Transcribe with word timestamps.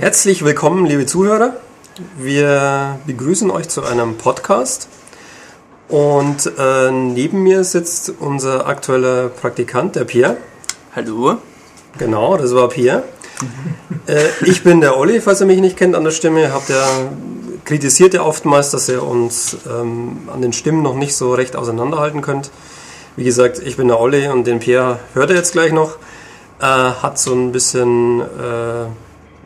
Herzlich 0.00 0.44
willkommen, 0.44 0.86
liebe 0.86 1.06
Zuhörer. 1.06 1.56
Wir 2.16 3.00
begrüßen 3.08 3.50
euch 3.50 3.68
zu 3.68 3.82
einem 3.82 4.16
Podcast. 4.16 4.88
Und 5.88 6.52
äh, 6.56 6.92
neben 6.92 7.42
mir 7.42 7.64
sitzt 7.64 8.12
unser 8.20 8.68
aktueller 8.68 9.28
Praktikant, 9.28 9.96
der 9.96 10.04
Pierre. 10.04 10.36
Hallo. 10.94 11.38
Genau, 11.98 12.36
das 12.36 12.54
war 12.54 12.68
Pierre. 12.68 13.02
äh, 14.06 14.26
ich 14.42 14.62
bin 14.62 14.80
der 14.80 14.96
Olli, 14.96 15.20
falls 15.20 15.40
ihr 15.40 15.48
mich 15.48 15.58
nicht 15.58 15.76
kennt 15.76 15.96
an 15.96 16.04
der 16.04 16.12
Stimme. 16.12 16.52
Habt 16.52 16.70
ihr 16.70 16.80
kritisiert 17.64 18.14
ja 18.14 18.22
oftmals, 18.22 18.70
dass 18.70 18.88
ihr 18.88 19.02
uns 19.02 19.56
ähm, 19.68 20.28
an 20.32 20.42
den 20.42 20.52
Stimmen 20.52 20.84
noch 20.84 20.94
nicht 20.94 21.16
so 21.16 21.34
recht 21.34 21.56
auseinanderhalten 21.56 22.22
könnt. 22.22 22.52
Wie 23.16 23.24
gesagt, 23.24 23.58
ich 23.58 23.76
bin 23.76 23.88
der 23.88 23.98
Olli 23.98 24.28
und 24.28 24.46
den 24.46 24.60
Pierre 24.60 25.00
hört 25.14 25.30
ihr 25.30 25.36
jetzt 25.36 25.50
gleich 25.50 25.72
noch. 25.72 25.96
Äh, 26.60 26.66
hat 26.66 27.18
so 27.18 27.34
ein 27.34 27.50
bisschen, 27.50 28.20
äh, 28.20 28.84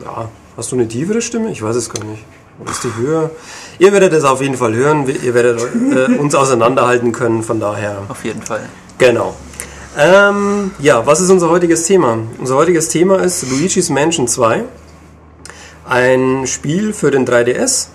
ja, 0.03 0.29
hast 0.57 0.71
du 0.71 0.75
eine 0.75 0.87
tiefere 0.87 1.21
Stimme? 1.21 1.51
Ich 1.51 1.61
weiß 1.61 1.75
es 1.75 1.89
gar 1.89 2.03
nicht. 2.03 2.23
Oder 2.59 2.71
ist 2.71 2.83
die 2.83 2.95
höher? 2.95 3.31
Ihr 3.79 3.91
werdet 3.91 4.13
es 4.13 4.23
auf 4.23 4.41
jeden 4.41 4.55
Fall 4.55 4.73
hören. 4.73 5.05
Ihr 5.07 5.33
werdet 5.33 5.59
äh, 5.61 6.17
uns 6.17 6.35
auseinanderhalten 6.35 7.11
können, 7.11 7.43
von 7.43 7.59
daher. 7.59 8.03
Auf 8.09 8.23
jeden 8.23 8.41
Fall. 8.41 8.69
Genau. 8.97 9.35
Ähm, 9.97 10.71
ja, 10.79 11.05
was 11.05 11.21
ist 11.21 11.29
unser 11.29 11.49
heutiges 11.49 11.83
Thema? 11.83 12.17
Unser 12.39 12.55
heutiges 12.55 12.89
Thema 12.89 13.17
ist 13.17 13.49
Luigi's 13.49 13.89
Mansion 13.89 14.27
2. 14.27 14.63
Ein 15.85 16.47
Spiel 16.47 16.93
für 16.93 17.11
den 17.11 17.27
3DS. 17.27 17.87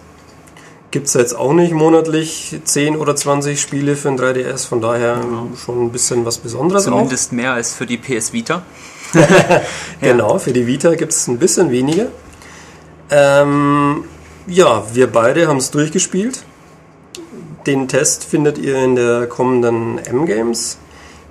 Gibt 0.91 1.06
es 1.06 1.14
jetzt 1.14 1.36
auch 1.36 1.52
nicht 1.52 1.72
monatlich 1.72 2.60
10 2.64 2.97
oder 2.97 3.14
20 3.14 3.60
Spiele 3.60 3.94
für 3.94 4.08
den 4.08 4.19
3DS, 4.19 4.66
von 4.66 4.80
daher 4.80 5.16
genau. 5.16 5.48
schon 5.62 5.84
ein 5.84 5.91
bisschen 5.91 6.25
was 6.25 6.38
Besonderes 6.38 6.84
Zumindest 6.84 7.28
auch. 7.28 7.32
mehr 7.32 7.52
als 7.52 7.75
für 7.75 7.84
die 7.84 7.98
PS 7.98 8.32
Vita. 8.32 8.62
genau, 10.00 10.38
für 10.38 10.52
die 10.52 10.66
Vita 10.66 10.94
gibt 10.94 11.12
es 11.12 11.27
ein 11.28 11.38
bisschen 11.38 11.70
weniger. 11.70 12.06
Ähm, 13.10 14.04
ja, 14.46 14.84
wir 14.92 15.06
beide 15.06 15.48
haben 15.48 15.58
es 15.58 15.70
durchgespielt. 15.70 16.44
Den 17.66 17.88
Test 17.88 18.24
findet 18.24 18.58
ihr 18.58 18.82
in 18.82 18.96
der 18.96 19.26
kommenden 19.26 19.98
M-Games, 19.98 20.78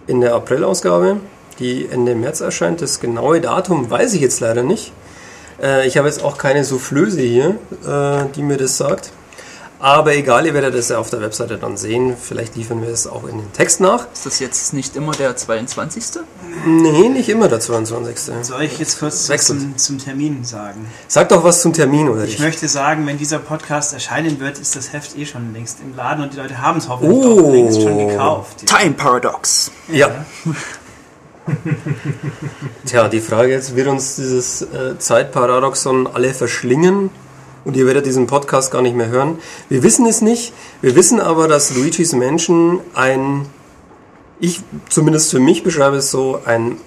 in 0.06 0.22
der 0.22 0.36
April-Ausgabe, 0.36 1.18
die 1.60 1.88
Ende 1.88 2.16
März 2.16 2.42
erscheint. 2.42 2.82
Das 2.82 3.00
genaue 3.00 3.42
Datum 3.42 3.90
weiß 3.90 4.14
ich 4.14 4.22
jetzt 4.22 4.40
leider 4.40 4.64
nicht. 4.64 4.92
Äh, 5.62 5.88
ich 5.88 5.98
habe 5.98 6.08
jetzt 6.08 6.24
auch 6.24 6.38
keine 6.38 6.64
Soufflöse 6.64 7.22
hier, 7.22 7.56
äh, 7.86 8.26
die 8.36 8.44
mir 8.44 8.58
das 8.58 8.78
sagt. 8.78 9.12
Aber 9.80 10.16
egal, 10.16 10.48
ihr 10.48 10.56
werdet 10.56 10.74
es 10.74 10.90
ja 10.90 10.98
auf 10.98 11.12
der 11.12 11.22
Webseite 11.22 11.58
dann 11.58 11.78
sehen. 11.78 12.16
Vielleicht 12.20 12.56
liefern 12.56 12.82
wir 12.82 12.90
es 12.90 13.06
auch 13.06 13.28
in 13.28 13.38
den 13.38 13.54
Text 13.54 13.80
nach. 13.80 14.08
Ist 14.12 14.26
das 14.26 14.40
jetzt 14.40 14.74
nicht 14.74 14.96
immer 14.96 15.12
der 15.12 15.36
22.? 15.36 16.04
Nee, 16.66 17.10
nicht 17.10 17.30
immer 17.30 17.48
der 17.48 17.60
22. 17.60 18.44
Soll 18.44 18.64
ich 18.64 18.80
jetzt 18.80 19.00
kurz 19.00 19.30
was 19.30 19.46
zum, 19.46 19.78
zum, 19.78 20.00
Termin 20.00 20.44
sagen? 20.44 20.88
Sag 21.08 21.30
doch 21.30 21.44
was 21.44 21.62
zum 21.62 21.74
Termin, 21.74 22.10
oder? 22.10 22.24
Ich 22.24 22.32
nicht? 22.32 22.40
möchte 22.40 22.68
sagen, 22.68 23.06
wenn 23.06 23.20
dieser 23.20 23.38
Podcast 23.38 23.94
erscheinen 23.94 24.40
wird, 24.40 24.58
ist 24.58 24.76
das 24.76 24.94
Heft 24.94 25.16
eh 25.16 25.28
schon 25.28 25.54
längst 25.54 25.78
im 25.82 25.96
Laden 25.96 26.24
und 26.24 26.34
die 26.34 26.38
Leute 26.38 26.60
haben 26.60 26.80
es 26.80 26.90
hoffentlich 26.90 27.16
oh. 27.16 27.46
auch 27.46 27.52
längst 27.52 27.82
schon 27.82 28.08
gekauft. 28.08 28.66
Time 28.66 28.94
Paradox. 28.94 29.72
Ja. 29.90 30.08
ja. 30.08 30.26
Tja, 32.86 33.08
die 33.08 33.22
Frage 33.22 33.52
jetzt, 33.52 33.76
wird 33.76 33.88
uns 33.88 34.16
dieses 34.16 34.64
äh, 34.64 34.98
Zeitparadoxon 34.98 36.08
alle 36.08 36.34
verschlingen? 36.34 37.12
Und 37.66 37.76
ihr 37.76 37.86
werdet 37.86 38.06
diesen 38.06 38.28
Podcast 38.28 38.72
gar 38.72 38.82
nicht 38.82 38.96
mehr 38.96 39.10
hören. 39.10 39.40
Wir 39.70 39.84
wissen 39.84 40.06
es 40.06 40.22
nicht. 40.22 40.54
Wir 40.82 40.96
wissen 40.96 41.20
aber, 41.20 41.48
dass 41.48 41.76
Luigi's 41.76 42.14
Mansion 42.14 42.80
ein, 42.94 43.46
ich 44.40 44.62
zumindest 44.90 45.32
für 45.32 45.40
mich 45.40 45.64
beschreibe 45.64 45.98
es 45.98 46.12
so, 46.12 46.42
ein 46.46 46.78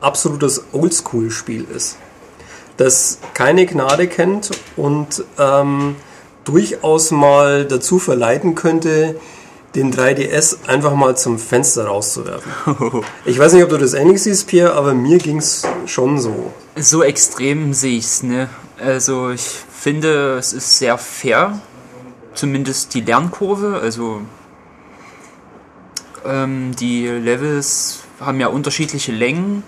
absolutes 0.00 0.64
Oldschool-Spiel 0.72 1.66
ist. 1.74 1.96
Das 2.76 3.18
keine 3.34 3.66
Gnade 3.66 4.06
kennt 4.06 4.50
und 4.76 5.24
ähm, 5.38 5.96
durchaus 6.44 7.10
mal 7.10 7.64
dazu 7.64 7.98
verleiten 7.98 8.54
könnte, 8.54 9.16
den 9.74 9.92
3DS 9.92 10.66
einfach 10.66 10.94
mal 10.94 11.16
zum 11.16 11.38
Fenster 11.38 11.86
rauszuwerfen. 11.86 12.50
Ich 13.24 13.38
weiß 13.38 13.52
nicht, 13.52 13.62
ob 13.62 13.68
du 13.68 13.78
das 13.78 13.94
ähnlich 13.94 14.22
siehst, 14.22 14.46
Pierre, 14.46 14.72
aber 14.72 14.94
mir 14.94 15.18
ging 15.18 15.38
es 15.38 15.62
schon 15.84 16.18
so. 16.18 16.52
So 16.76 17.02
extrem 17.02 17.74
sehe 17.74 17.98
ich 17.98 18.04
es, 18.04 18.22
ne? 18.22 18.48
Also 18.78 19.30
ich 19.30 19.64
finde, 19.76 20.36
es 20.38 20.52
ist 20.52 20.78
sehr 20.78 20.98
fair, 20.98 21.60
zumindest 22.34 22.94
die 22.94 23.00
Lernkurve. 23.00 23.80
Also 23.80 24.22
ähm, 26.24 26.74
die 26.76 27.06
Levels 27.06 28.00
haben 28.20 28.40
ja 28.40 28.48
unterschiedliche 28.48 29.12
Längen. 29.12 29.62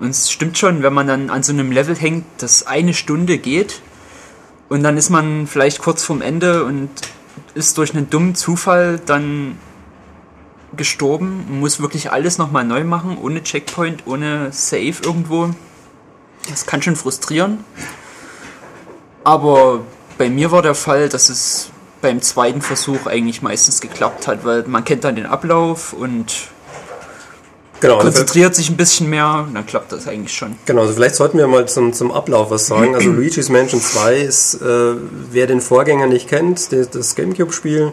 Und 0.00 0.10
es 0.10 0.30
stimmt 0.30 0.58
schon, 0.58 0.82
wenn 0.82 0.92
man 0.92 1.06
dann 1.06 1.30
an 1.30 1.42
so 1.42 1.52
einem 1.52 1.70
Level 1.70 1.96
hängt, 1.96 2.24
das 2.38 2.66
eine 2.66 2.94
Stunde 2.94 3.38
geht 3.38 3.80
und 4.68 4.82
dann 4.82 4.96
ist 4.96 5.10
man 5.10 5.46
vielleicht 5.46 5.78
kurz 5.80 6.02
vorm 6.02 6.20
Ende 6.20 6.64
und 6.64 6.90
ist 7.54 7.78
durch 7.78 7.94
einen 7.94 8.10
dummen 8.10 8.34
Zufall 8.34 9.00
dann 9.04 9.58
gestorben, 10.76 11.60
muss 11.60 11.80
wirklich 11.80 12.10
alles 12.10 12.38
nochmal 12.38 12.64
neu 12.64 12.82
machen, 12.82 13.16
ohne 13.16 13.42
Checkpoint, 13.42 14.06
ohne 14.06 14.50
Save 14.52 14.96
irgendwo. 15.04 15.50
Das 16.50 16.66
kann 16.66 16.82
schon 16.82 16.96
frustrieren. 16.96 17.64
Aber 19.24 19.80
bei 20.18 20.28
mir 20.28 20.52
war 20.52 20.62
der 20.62 20.74
Fall, 20.74 21.08
dass 21.08 21.28
es 21.28 21.70
beim 22.02 22.20
zweiten 22.20 22.60
Versuch 22.60 23.06
eigentlich 23.06 23.40
meistens 23.40 23.80
geklappt 23.80 24.26
hat, 24.26 24.44
weil 24.44 24.64
man 24.66 24.84
kennt 24.84 25.04
dann 25.04 25.16
den 25.16 25.24
Ablauf 25.24 25.94
und 25.94 26.34
genau, 27.80 27.98
konzentriert 27.98 28.54
sich 28.54 28.68
ein 28.68 28.76
bisschen 28.76 29.08
mehr, 29.08 29.48
dann 29.52 29.64
klappt 29.64 29.90
das 29.90 30.06
eigentlich 30.06 30.36
schon. 30.36 30.56
Genau, 30.66 30.82
also 30.82 30.92
vielleicht 30.92 31.14
sollten 31.14 31.38
wir 31.38 31.46
mal 31.46 31.66
zum, 31.66 31.94
zum 31.94 32.12
Ablauf 32.12 32.50
was 32.50 32.66
sagen. 32.66 32.94
Also 32.94 33.10
Luigi's 33.12 33.48
Mansion 33.48 33.80
2 33.80 34.16
ist, 34.16 34.60
äh, 34.60 34.94
wer 35.30 35.46
den 35.46 35.62
Vorgänger 35.62 36.06
nicht 36.06 36.28
kennt, 36.28 36.72
das, 36.72 36.90
das 36.90 37.14
Gamecube-Spiel, 37.14 37.92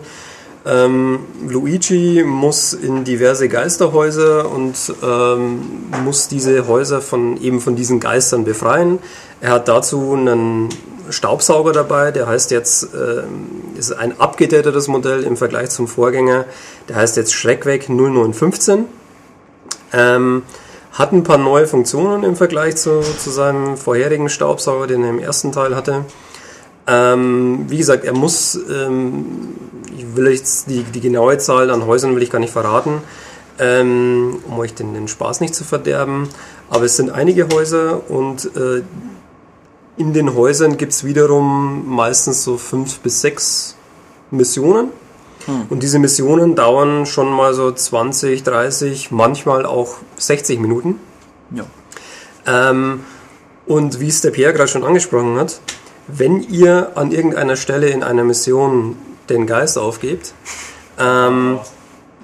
ähm, 0.65 1.19
Luigi 1.47 2.23
muss 2.23 2.73
in 2.73 3.03
diverse 3.03 3.49
Geisterhäuser 3.49 4.49
und 4.49 4.75
ähm, 5.03 5.61
muss 6.03 6.27
diese 6.27 6.67
Häuser 6.67 7.01
von 7.01 7.41
eben 7.41 7.59
von 7.61 7.75
diesen 7.75 7.99
Geistern 7.99 8.43
befreien. 8.43 8.99
Er 9.39 9.51
hat 9.53 9.67
dazu 9.67 10.13
einen 10.13 10.69
Staubsauger 11.09 11.71
dabei, 11.71 12.11
der 12.11 12.27
heißt 12.27 12.51
jetzt, 12.51 12.93
äh, 12.93 13.23
ist 13.77 13.91
ein 13.91 14.19
abgedatetes 14.19 14.87
Modell 14.87 15.23
im 15.23 15.35
Vergleich 15.35 15.71
zum 15.71 15.87
Vorgänger, 15.87 16.45
der 16.89 16.95
heißt 16.97 17.17
jetzt 17.17 17.33
Schreckweg 17.33 17.89
0915. 17.89 18.85
Ähm, 19.93 20.43
hat 20.91 21.13
ein 21.13 21.23
paar 21.23 21.37
neue 21.37 21.67
Funktionen 21.67 22.23
im 22.23 22.35
Vergleich 22.35 22.75
zu, 22.75 23.01
zu 23.01 23.29
seinem 23.29 23.77
vorherigen 23.77 24.29
Staubsauger, 24.29 24.87
den 24.87 25.03
er 25.03 25.09
im 25.09 25.19
ersten 25.19 25.51
Teil 25.51 25.75
hatte. 25.75 26.05
Ähm, 26.87 27.65
wie 27.69 27.77
gesagt, 27.77 28.03
er 28.05 28.13
muss, 28.13 28.55
ähm, 28.69 29.55
will 30.15 30.27
jetzt 30.27 30.69
die, 30.69 30.83
die 30.83 31.01
genaue 31.01 31.37
Zahl 31.37 31.69
an 31.69 31.85
Häusern 31.85 32.15
will 32.15 32.23
ich 32.23 32.29
gar 32.29 32.39
nicht 32.39 32.53
verraten, 32.53 33.01
ähm, 33.59 34.39
um 34.47 34.59
euch 34.59 34.73
den, 34.73 34.93
den 34.93 35.07
Spaß 35.07 35.41
nicht 35.41 35.55
zu 35.55 35.63
verderben. 35.63 36.29
Aber 36.69 36.85
es 36.85 36.95
sind 36.95 37.11
einige 37.11 37.47
Häuser 37.49 38.09
und 38.09 38.45
äh, 38.55 38.83
in 39.97 40.13
den 40.13 40.35
Häusern 40.35 40.77
gibt 40.77 40.93
es 40.93 41.03
wiederum 41.03 41.83
meistens 41.87 42.43
so 42.43 42.57
fünf 42.57 42.99
bis 42.99 43.21
sechs 43.21 43.75
Missionen. 44.31 44.89
Hm. 45.45 45.65
Und 45.69 45.83
diese 45.83 45.99
Missionen 45.99 46.55
dauern 46.55 47.05
schon 47.05 47.31
mal 47.31 47.53
so 47.53 47.71
20, 47.71 48.43
30, 48.43 49.11
manchmal 49.11 49.65
auch 49.65 49.95
60 50.17 50.59
Minuten. 50.59 50.99
Ja. 51.51 51.65
Ähm, 52.45 53.01
und 53.65 53.99
wie 53.99 54.07
es 54.07 54.21
der 54.21 54.31
Pierre 54.31 54.53
gerade 54.53 54.69
schon 54.69 54.83
angesprochen 54.83 55.37
hat, 55.37 55.61
wenn 56.07 56.41
ihr 56.41 56.91
an 56.95 57.11
irgendeiner 57.11 57.55
Stelle 57.55 57.89
in 57.89 58.03
einer 58.03 58.23
Mission 58.23 58.95
den 59.31 59.47
Geist 59.47 59.77
aufgebt, 59.77 60.33
ähm, 60.99 61.59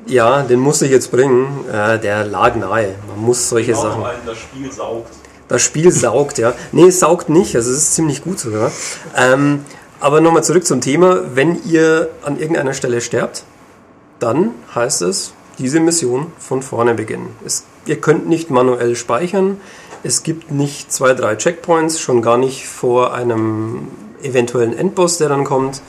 ja, 0.06 0.44
den 0.44 0.60
muss 0.60 0.82
ich 0.82 0.92
jetzt 0.92 1.12
bringen, 1.12 1.66
äh, 1.72 2.00
der 2.00 2.26
lag 2.26 2.56
nahe. 2.56 2.96
Man 3.08 3.20
muss 3.20 3.50
solche 3.50 3.72
genau, 3.72 3.84
Sachen. 3.84 4.04
Das 4.26 4.38
Spiel 4.38 4.72
saugt. 4.72 5.12
Das 5.48 5.62
Spiel 5.62 5.92
saugt, 5.92 6.38
ja. 6.38 6.54
Nee, 6.72 6.88
es 6.88 7.00
saugt 7.00 7.30
nicht, 7.30 7.56
also 7.56 7.72
es 7.72 7.78
ist 7.78 7.96
ziemlich 7.96 8.24
gut 8.24 8.40
sogar. 8.40 8.72
Ähm, 9.16 9.66
aber 10.00 10.22
nochmal 10.22 10.44
zurück 10.44 10.66
zum 10.66 10.82
Thema. 10.82 11.22
Wenn 11.34 11.64
ihr 11.66 12.10
an 12.24 12.40
irgendeiner 12.40 12.74
Stelle 12.74 13.02
sterbt, 13.02 13.44
dann 14.20 14.52
heißt 14.76 15.02
es, 15.04 15.34
diese 15.58 15.80
Mission 15.80 16.32
von 16.38 16.62
vorne 16.62 16.94
beginnen. 16.94 17.36
Es, 17.46 17.64
ihr 17.86 18.00
könnt 18.00 18.28
nicht 18.28 18.50
manuell 18.50 18.96
speichern. 18.96 19.60
Es 20.04 20.24
gibt 20.24 20.52
nicht 20.52 20.92
zwei, 20.92 21.14
drei 21.14 21.36
Checkpoints, 21.36 22.00
schon 22.00 22.22
gar 22.22 22.38
nicht 22.38 22.68
vor 22.68 23.14
einem 23.14 23.88
eventuellen 24.22 24.78
Endboss, 24.78 25.18
der 25.18 25.30
dann 25.30 25.44
kommt. 25.44 25.82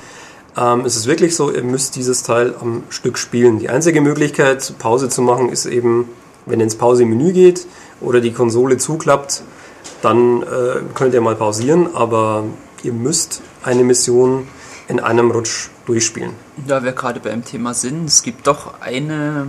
Ähm, 0.58 0.84
es 0.84 0.96
ist 0.96 1.06
wirklich 1.06 1.36
so, 1.36 1.50
ihr 1.52 1.62
müsst 1.62 1.96
dieses 1.96 2.22
Teil 2.22 2.54
am 2.60 2.82
Stück 2.90 3.18
spielen. 3.18 3.58
Die 3.58 3.68
einzige 3.68 4.00
Möglichkeit, 4.00 4.74
Pause 4.78 5.08
zu 5.08 5.22
machen, 5.22 5.50
ist 5.50 5.66
eben, 5.66 6.08
wenn 6.46 6.60
ihr 6.60 6.64
ins 6.64 6.76
Pause-Menü 6.76 7.32
geht, 7.32 7.66
oder 8.00 8.20
die 8.20 8.32
Konsole 8.32 8.76
zuklappt, 8.78 9.42
dann 10.02 10.42
äh, 10.42 10.46
könnt 10.94 11.14
ihr 11.14 11.20
mal 11.20 11.34
pausieren, 11.34 11.94
aber 11.94 12.44
ihr 12.82 12.92
müsst 12.92 13.42
eine 13.62 13.82
Mission 13.84 14.46
in 14.86 15.00
einem 15.00 15.30
Rutsch 15.30 15.68
durchspielen. 15.86 16.30
Da 16.66 16.82
wir 16.82 16.92
gerade 16.92 17.20
beim 17.20 17.44
Thema 17.44 17.74
sind, 17.74 18.06
es 18.06 18.22
gibt 18.22 18.46
doch 18.46 18.80
eine, 18.80 19.48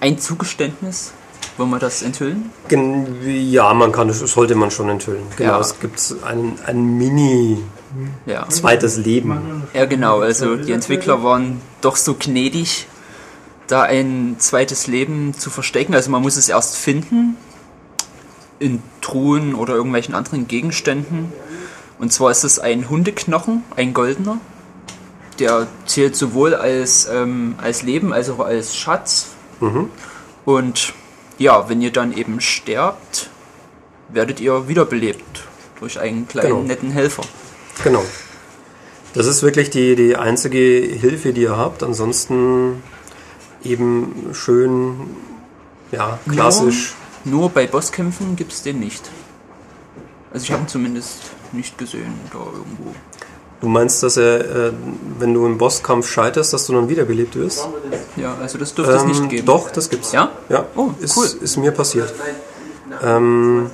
ein 0.00 0.18
Zugeständnis 0.18 1.12
Wollen 1.58 1.70
wir 1.70 1.80
das 1.80 2.02
enthüllen? 2.02 2.52
Gen 2.68 3.18
ja, 3.26 3.74
man 3.74 3.90
kann, 3.90 4.06
das 4.06 4.20
sollte 4.20 4.54
man 4.54 4.70
schon 4.70 4.88
enthüllen. 4.88 5.24
Genau, 5.36 5.54
Ja. 5.54 5.60
es 5.60 5.80
gibt 5.80 6.14
ein, 6.24 6.56
ein 6.64 6.96
Mini 6.96 7.58
Ja. 8.26 8.48
zweites 8.48 8.96
Leben. 8.96 9.64
Ja, 9.74 9.84
genau. 9.86 10.20
Also 10.20 10.56
die 10.56 10.72
Entwickler 10.72 11.22
waren 11.22 11.60
doch 11.80 11.96
so 11.96 12.14
gnädig, 12.18 12.86
da 13.66 13.82
ein 13.82 14.36
zweites 14.38 14.86
Leben 14.86 15.34
zu 15.34 15.50
verstecken. 15.50 15.94
Also 15.94 16.10
man 16.10 16.22
muss 16.22 16.36
es 16.36 16.48
erst 16.48 16.76
finden 16.76 17.36
in 18.58 18.82
Truhen 19.00 19.54
oder 19.54 19.74
irgendwelchen 19.74 20.14
anderen 20.14 20.48
Gegenständen. 20.48 21.32
Und 21.98 22.12
zwar 22.12 22.30
ist 22.30 22.44
es 22.44 22.58
ein 22.58 22.88
Hundeknochen, 22.88 23.62
ein 23.76 23.92
goldener. 23.94 24.38
Der 25.38 25.66
zählt 25.86 26.16
sowohl 26.16 26.54
als, 26.54 27.08
ähm, 27.12 27.54
als 27.62 27.82
Leben 27.82 28.12
als 28.12 28.28
auch 28.30 28.40
als 28.40 28.76
Schatz. 28.76 29.28
Und 30.44 30.92
ja, 31.38 31.68
wenn 31.68 31.80
ihr 31.82 31.92
dann 31.92 32.12
eben 32.12 32.40
sterbt, 32.40 33.30
werdet 34.08 34.40
ihr 34.40 34.68
wiederbelebt 34.68 35.44
durch 35.80 36.00
einen 36.00 36.26
kleinen 36.26 36.48
Genau. 36.48 36.62
netten 36.62 36.90
Helfer. 36.90 37.22
Genau. 37.84 38.04
Das 39.14 39.26
ist 39.26 39.42
wirklich 39.42 39.70
die, 39.70 39.96
die 39.96 40.16
einzige 40.16 40.58
Hilfe, 40.58 41.32
die 41.32 41.42
ihr 41.42 41.56
habt. 41.56 41.82
Ansonsten 41.82 42.82
eben 43.64 44.30
schön, 44.32 45.10
ja, 45.92 46.18
klassisch. 46.30 46.94
Nur, 47.24 47.40
nur 47.40 47.50
bei 47.50 47.66
Bosskämpfen 47.66 48.36
gibt 48.36 48.52
es 48.52 48.62
den 48.62 48.80
nicht. 48.80 49.10
Also 50.32 50.44
ich 50.44 50.52
habe 50.52 50.62
ihn 50.62 50.68
zumindest 50.68 51.20
nicht 51.52 51.78
gesehen 51.78 52.12
da 52.32 52.38
irgendwo. 52.38 52.94
Du 53.60 53.66
meinst, 53.66 54.02
dass 54.04 54.16
er, 54.16 54.68
äh, 54.68 54.72
wenn 55.18 55.34
du 55.34 55.44
im 55.46 55.58
Bosskampf 55.58 56.06
scheiterst, 56.08 56.52
dass 56.52 56.66
du 56.66 56.74
dann 56.74 56.88
wiederbelebt 56.88 57.34
wirst? 57.34 57.66
Ja, 58.16 58.36
also 58.40 58.56
das 58.56 58.72
dürfte 58.72 58.94
es 58.94 59.04
nicht 59.04 59.28
geben. 59.30 59.46
Doch, 59.46 59.70
das 59.70 59.90
gibt's. 59.90 60.12
Ja? 60.12 60.30
Ja, 60.48 60.66
Oh, 60.76 60.90
ist, 61.00 61.16
cool. 61.16 61.26
ist 61.40 61.56
mir 61.56 61.72
passiert. 61.72 62.14
Ähm, 63.02 63.68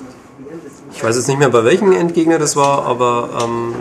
weiß 1.04 1.16
jetzt 1.16 1.28
nicht 1.28 1.38
mehr, 1.38 1.50
bei 1.50 1.64
welchem 1.64 1.92
Endgegner 1.92 2.38
das 2.38 2.56
war, 2.56 2.84
aber 2.86 3.28
ähm, 3.42 3.74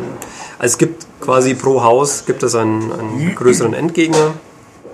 also 0.59 0.73
es 0.73 0.77
gibt 0.77 1.05
quasi 1.19 1.55
pro 1.55 1.83
Haus 1.83 2.25
gibt 2.25 2.43
es 2.43 2.53
einen, 2.53 2.91
einen 2.91 3.33
größeren 3.35 3.73
Endgegner. 3.73 4.33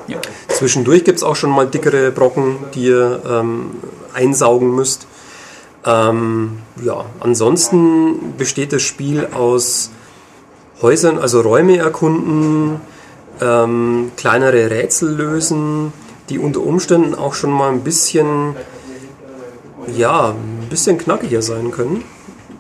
Ja. 0.08 0.18
Zwischendurch 0.48 1.04
gibt 1.04 1.18
es 1.18 1.24
auch 1.24 1.36
schon 1.36 1.50
mal 1.50 1.68
dickere 1.68 2.12
Brocken, 2.12 2.58
die 2.74 2.86
ihr 2.86 3.22
ähm, 3.28 3.72
einsaugen 4.14 4.74
müsst. 4.74 5.08
Ähm, 5.86 6.60
ja, 6.84 7.06
ansonsten 7.20 8.36
besteht 8.38 8.74
das 8.74 8.82
Spiel 8.82 9.28
aus 9.34 9.92
Häusern, 10.82 11.20
also 11.20 11.42
Räume 11.42 11.78
erkunden, 11.78 12.82
ähm, 13.42 14.12
kleinere 14.18 14.70
Rätsel 14.70 15.16
lösen, 15.16 15.94
die 16.30 16.40
unter 16.40 16.62
Umständen 16.62 17.16
auch 17.16 17.34
schon 17.34 17.52
mal 17.52 17.72
ein 17.72 17.82
bisschen, 17.82 18.56
ja, 19.96 20.30
ein 20.30 20.68
bisschen 20.70 20.98
knackiger 20.98 21.42
sein 21.42 21.72
können. 21.72 22.04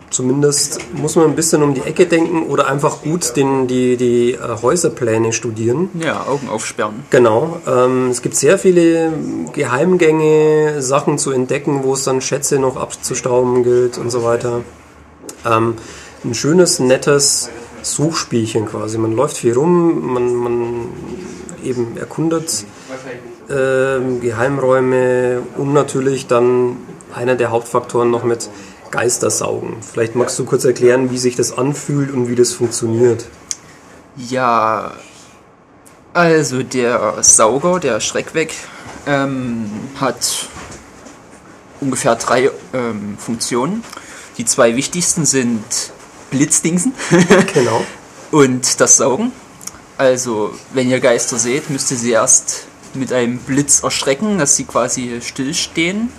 Zumindest 0.09 0.79
muss 0.93 1.15
man 1.15 1.25
ein 1.25 1.35
bisschen 1.35 1.61
um 1.61 1.73
die 1.73 1.81
Ecke 1.81 2.07
denken 2.07 2.43
oder 2.43 2.67
einfach 2.67 3.01
gut 3.01 3.35
den, 3.35 3.67
die, 3.67 3.95
die 3.95 4.33
äh, 4.33 4.61
Häuserpläne 4.61 5.33
studieren. 5.33 5.89
Ja, 6.03 6.25
Augen 6.27 6.49
aufsperren. 6.49 7.03
Genau. 7.09 7.61
Ähm, 7.67 8.09
es 8.09 8.21
gibt 8.21 8.35
sehr 8.35 8.57
viele 8.57 9.13
Geheimgänge, 9.53 10.81
Sachen 10.81 11.17
zu 11.17 11.31
entdecken, 11.31 11.83
wo 11.83 11.93
es 11.93 12.03
dann 12.03 12.21
Schätze 12.21 12.59
noch 12.59 12.75
abzustauben 12.75 13.63
gilt 13.63 13.97
und 13.97 14.09
so 14.09 14.23
weiter. 14.23 14.61
Ähm, 15.45 15.75
ein 16.23 16.33
schönes, 16.33 16.79
nettes 16.79 17.49
Suchspielchen 17.81 18.65
quasi. 18.65 18.97
Man 18.97 19.15
läuft 19.15 19.37
viel 19.37 19.53
rum, 19.53 20.13
man, 20.13 20.33
man 20.33 20.89
eben 21.63 21.97
erkundet 21.97 22.65
ähm, 23.49 24.21
Geheimräume 24.21 25.41
und 25.57 25.73
natürlich 25.73 26.27
dann 26.27 26.77
einer 27.13 27.35
der 27.35 27.51
Hauptfaktoren 27.51 28.11
noch 28.11 28.23
mit 28.23 28.49
Geistersaugen. 28.91 29.77
Vielleicht 29.81 30.15
magst 30.15 30.37
du 30.39 30.45
kurz 30.45 30.65
erklären, 30.65 31.11
wie 31.11 31.17
sich 31.17 31.35
das 31.35 31.57
anfühlt 31.57 32.11
und 32.11 32.27
wie 32.27 32.35
das 32.35 32.53
funktioniert. 32.53 33.25
Ja, 34.15 34.93
also 36.13 36.63
der 36.63 37.21
Sauger, 37.21 37.79
der 37.79 37.99
Schreckweg, 37.99 38.53
ähm, 39.05 39.69
hat 39.99 40.47
ungefähr 41.79 42.15
drei 42.15 42.51
ähm, 42.73 43.17
Funktionen. 43.17 43.83
Die 44.37 44.45
zwei 44.45 44.75
wichtigsten 44.75 45.25
sind 45.25 45.63
Blitzdingsen 46.31 46.93
Genau. 47.53 47.83
und 48.31 48.79
das 48.79 48.97
Saugen. 48.97 49.31
Also, 49.97 50.53
wenn 50.73 50.89
ihr 50.89 50.99
Geister 51.01 51.37
seht, 51.37 51.69
müsst 51.69 51.91
ihr 51.91 51.97
sie 51.97 52.11
erst 52.11 52.67
mit 52.93 53.11
einem 53.11 53.37
Blitz 53.39 53.83
erschrecken, 53.83 54.37
dass 54.37 54.55
sie 54.55 54.63
quasi 54.63 55.19
stillstehen. 55.21 56.09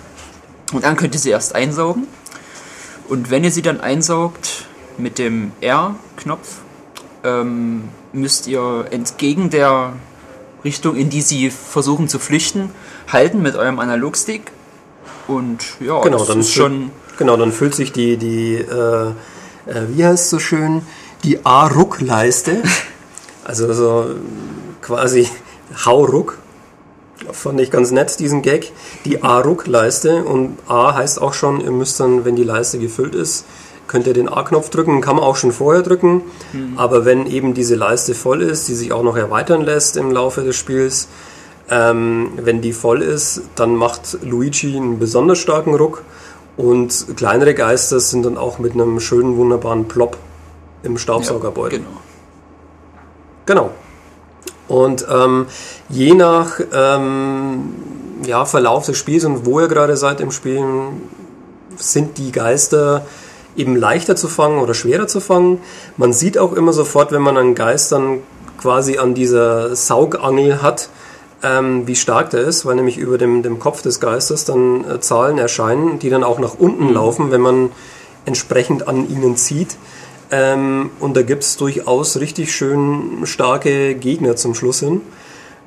Und 0.71 0.83
dann 0.83 0.95
könnt 0.95 1.15
ihr 1.15 1.19
sie 1.19 1.31
erst 1.31 1.55
einsaugen. 1.55 2.07
Und 3.11 3.29
wenn 3.29 3.43
ihr 3.43 3.51
sie 3.51 3.61
dann 3.61 3.81
einsaugt 3.81 4.63
mit 4.97 5.19
dem 5.19 5.51
R-Knopf, 5.59 6.59
ähm, 7.25 7.89
müsst 8.13 8.47
ihr 8.47 8.85
entgegen 8.89 9.49
der 9.49 9.91
Richtung, 10.63 10.95
in 10.95 11.09
die 11.09 11.21
sie 11.21 11.49
versuchen 11.49 12.07
zu 12.07 12.19
flüchten, 12.19 12.69
halten 13.11 13.41
mit 13.41 13.57
eurem 13.57 13.79
Analogstick. 13.79 14.53
Und 15.27 15.59
ja, 15.81 15.99
Genau, 15.99 16.19
das 16.19 16.27
dann 16.29 16.39
ist 16.39 16.53
schon. 16.53 16.91
Genau, 17.17 17.35
dann 17.35 17.51
füllt 17.51 17.75
sich 17.75 17.91
die, 17.91 18.15
die 18.15 18.55
äh, 18.55 19.07
äh, 19.07 19.13
wie 19.89 20.05
heißt 20.05 20.23
es 20.23 20.29
so 20.29 20.39
schön, 20.39 20.81
die 21.25 21.45
A-Ruck-Leiste. 21.45 22.63
also 23.43 23.73
so 23.73 24.15
quasi 24.81 25.27
Hauruck. 25.85 26.37
Fand 27.31 27.59
ich 27.59 27.71
ganz 27.71 27.91
nett, 27.91 28.19
diesen 28.19 28.41
Gag. 28.41 28.71
Die 29.05 29.23
A-Ruck-Leiste. 29.23 30.23
Und 30.23 30.57
A 30.67 30.95
heißt 30.95 31.21
auch 31.21 31.33
schon, 31.33 31.61
ihr 31.61 31.71
müsst 31.71 31.99
dann, 31.99 32.25
wenn 32.25 32.35
die 32.35 32.43
Leiste 32.43 32.79
gefüllt 32.79 33.15
ist, 33.15 33.45
könnt 33.87 34.07
ihr 34.07 34.13
den 34.13 34.29
A-Knopf 34.29 34.69
drücken. 34.69 35.01
Kann 35.01 35.17
man 35.17 35.25
auch 35.25 35.35
schon 35.35 35.51
vorher 35.51 35.83
drücken. 35.83 36.23
Aber 36.77 37.05
wenn 37.05 37.27
eben 37.27 37.53
diese 37.53 37.75
Leiste 37.75 38.15
voll 38.15 38.41
ist, 38.41 38.67
die 38.67 38.75
sich 38.75 38.91
auch 38.91 39.03
noch 39.03 39.17
erweitern 39.17 39.61
lässt 39.61 39.97
im 39.97 40.11
Laufe 40.11 40.41
des 40.41 40.55
Spiels, 40.55 41.07
ähm, 41.69 42.33
wenn 42.35 42.61
die 42.61 42.73
voll 42.73 43.01
ist, 43.01 43.43
dann 43.55 43.75
macht 43.75 44.17
Luigi 44.23 44.75
einen 44.75 44.99
besonders 44.99 45.39
starken 45.39 45.73
Ruck 45.73 46.03
und 46.57 47.15
kleinere 47.15 47.53
Geister 47.53 47.99
sind 47.99 48.23
dann 48.23 48.37
auch 48.37 48.59
mit 48.59 48.73
einem 48.73 48.99
schönen, 48.99 49.37
wunderbaren 49.37 49.87
Plop 49.87 50.17
im 50.83 50.97
Staubsaugerbeutel. 50.97 51.79
Genau. 51.79 51.91
Genau. 53.45 53.71
Und 54.71 55.05
ähm, 55.11 55.47
je 55.89 56.13
nach 56.13 56.61
ähm, 56.73 57.73
ja, 58.25 58.45
Verlauf 58.45 58.85
des 58.85 58.97
Spiels 58.97 59.25
und 59.25 59.45
wo 59.45 59.59
ihr 59.59 59.67
gerade 59.67 59.97
seid 59.97 60.21
im 60.21 60.31
Spiel, 60.31 60.63
sind 61.75 62.17
die 62.17 62.31
Geister 62.31 63.05
eben 63.57 63.75
leichter 63.75 64.15
zu 64.15 64.29
fangen 64.29 64.59
oder 64.59 64.73
schwerer 64.73 65.07
zu 65.07 65.19
fangen. 65.19 65.59
Man 65.97 66.13
sieht 66.13 66.37
auch 66.37 66.53
immer 66.53 66.71
sofort, 66.71 67.11
wenn 67.11 67.21
man 67.21 67.37
einen 67.37 67.53
Geist 67.53 67.91
dann 67.91 68.19
quasi 68.61 68.97
an 68.97 69.13
dieser 69.13 69.75
Saugangel 69.75 70.61
hat, 70.61 70.87
ähm, 71.43 71.85
wie 71.85 71.97
stark 71.97 72.29
der 72.29 72.39
ist, 72.39 72.65
weil 72.65 72.75
nämlich 72.75 72.97
über 72.97 73.17
dem, 73.17 73.43
dem 73.43 73.59
Kopf 73.59 73.81
des 73.81 73.99
Geistes 73.99 74.45
dann 74.45 74.89
äh, 74.89 75.01
Zahlen 75.01 75.37
erscheinen, 75.37 75.99
die 75.99 76.09
dann 76.09 76.23
auch 76.23 76.39
nach 76.39 76.53
unten 76.57 76.93
laufen, 76.93 77.29
wenn 77.29 77.41
man 77.41 77.71
entsprechend 78.23 78.87
an 78.87 79.09
ihnen 79.09 79.35
zieht. 79.35 79.75
Ähm, 80.31 80.91
und 80.99 81.17
da 81.17 81.21
gibt 81.23 81.43
es 81.43 81.57
durchaus 81.57 82.17
richtig 82.19 82.53
schön 82.53 83.21
starke 83.25 83.95
Gegner 83.95 84.35
zum 84.35 84.55
Schluss 84.55 84.79
hin. 84.79 85.01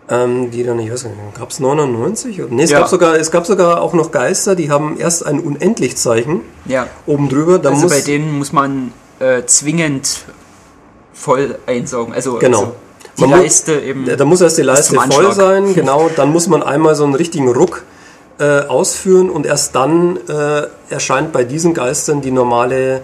Ähm, 0.08 0.50
die 0.50 0.62
dann, 0.64 0.78
ich 0.80 0.92
weiß 0.92 1.04
nicht, 1.04 1.14
gab 1.38 1.50
es 1.50 1.60
99? 1.60 2.42
Oder- 2.42 2.52
Nee, 2.54 2.64
es, 2.64 2.70
Ja. 2.70 2.80
gab 2.80 2.88
sogar, 2.88 3.14
es 3.16 3.30
gab 3.30 3.46
sogar 3.46 3.80
auch 3.80 3.94
noch 3.94 4.10
Geister, 4.10 4.54
die 4.54 4.70
haben 4.70 4.98
erst 4.98 5.24
ein 5.24 5.40
Unendlichzeichen 5.40 6.42
Ja. 6.66 6.88
oben 7.06 7.30
drüber. 7.30 7.58
Da 7.58 7.70
Also 7.70 7.82
muss, 7.84 7.92
bei 7.92 8.00
denen 8.02 8.36
muss 8.36 8.52
man 8.52 8.92
äh, 9.20 9.44
zwingend 9.46 10.24
voll 11.14 11.56
einsaugen. 11.66 12.12
Also, 12.12 12.34
Genau. 12.38 12.58
also 12.58 12.72
die 13.16 13.22
Man 13.22 13.30
Leiste 13.40 13.80
eben. 13.80 14.04
Da 14.04 14.24
muss 14.26 14.40
erst 14.42 14.58
die 14.58 14.62
Leiste 14.62 14.96
voll 14.96 15.32
sein, 15.32 15.72
genau. 15.74 16.10
Dann 16.14 16.32
muss 16.32 16.48
man 16.48 16.62
einmal 16.62 16.94
so 16.96 17.04
einen 17.04 17.14
richtigen 17.14 17.48
Ruck 17.48 17.84
äh, 18.38 18.60
ausführen 18.62 19.30
und 19.30 19.46
erst 19.46 19.74
dann 19.74 20.18
äh, 20.28 20.64
erscheint 20.90 21.32
bei 21.32 21.44
diesen 21.44 21.72
Geistern 21.72 22.20
die 22.20 22.32
normale 22.32 23.02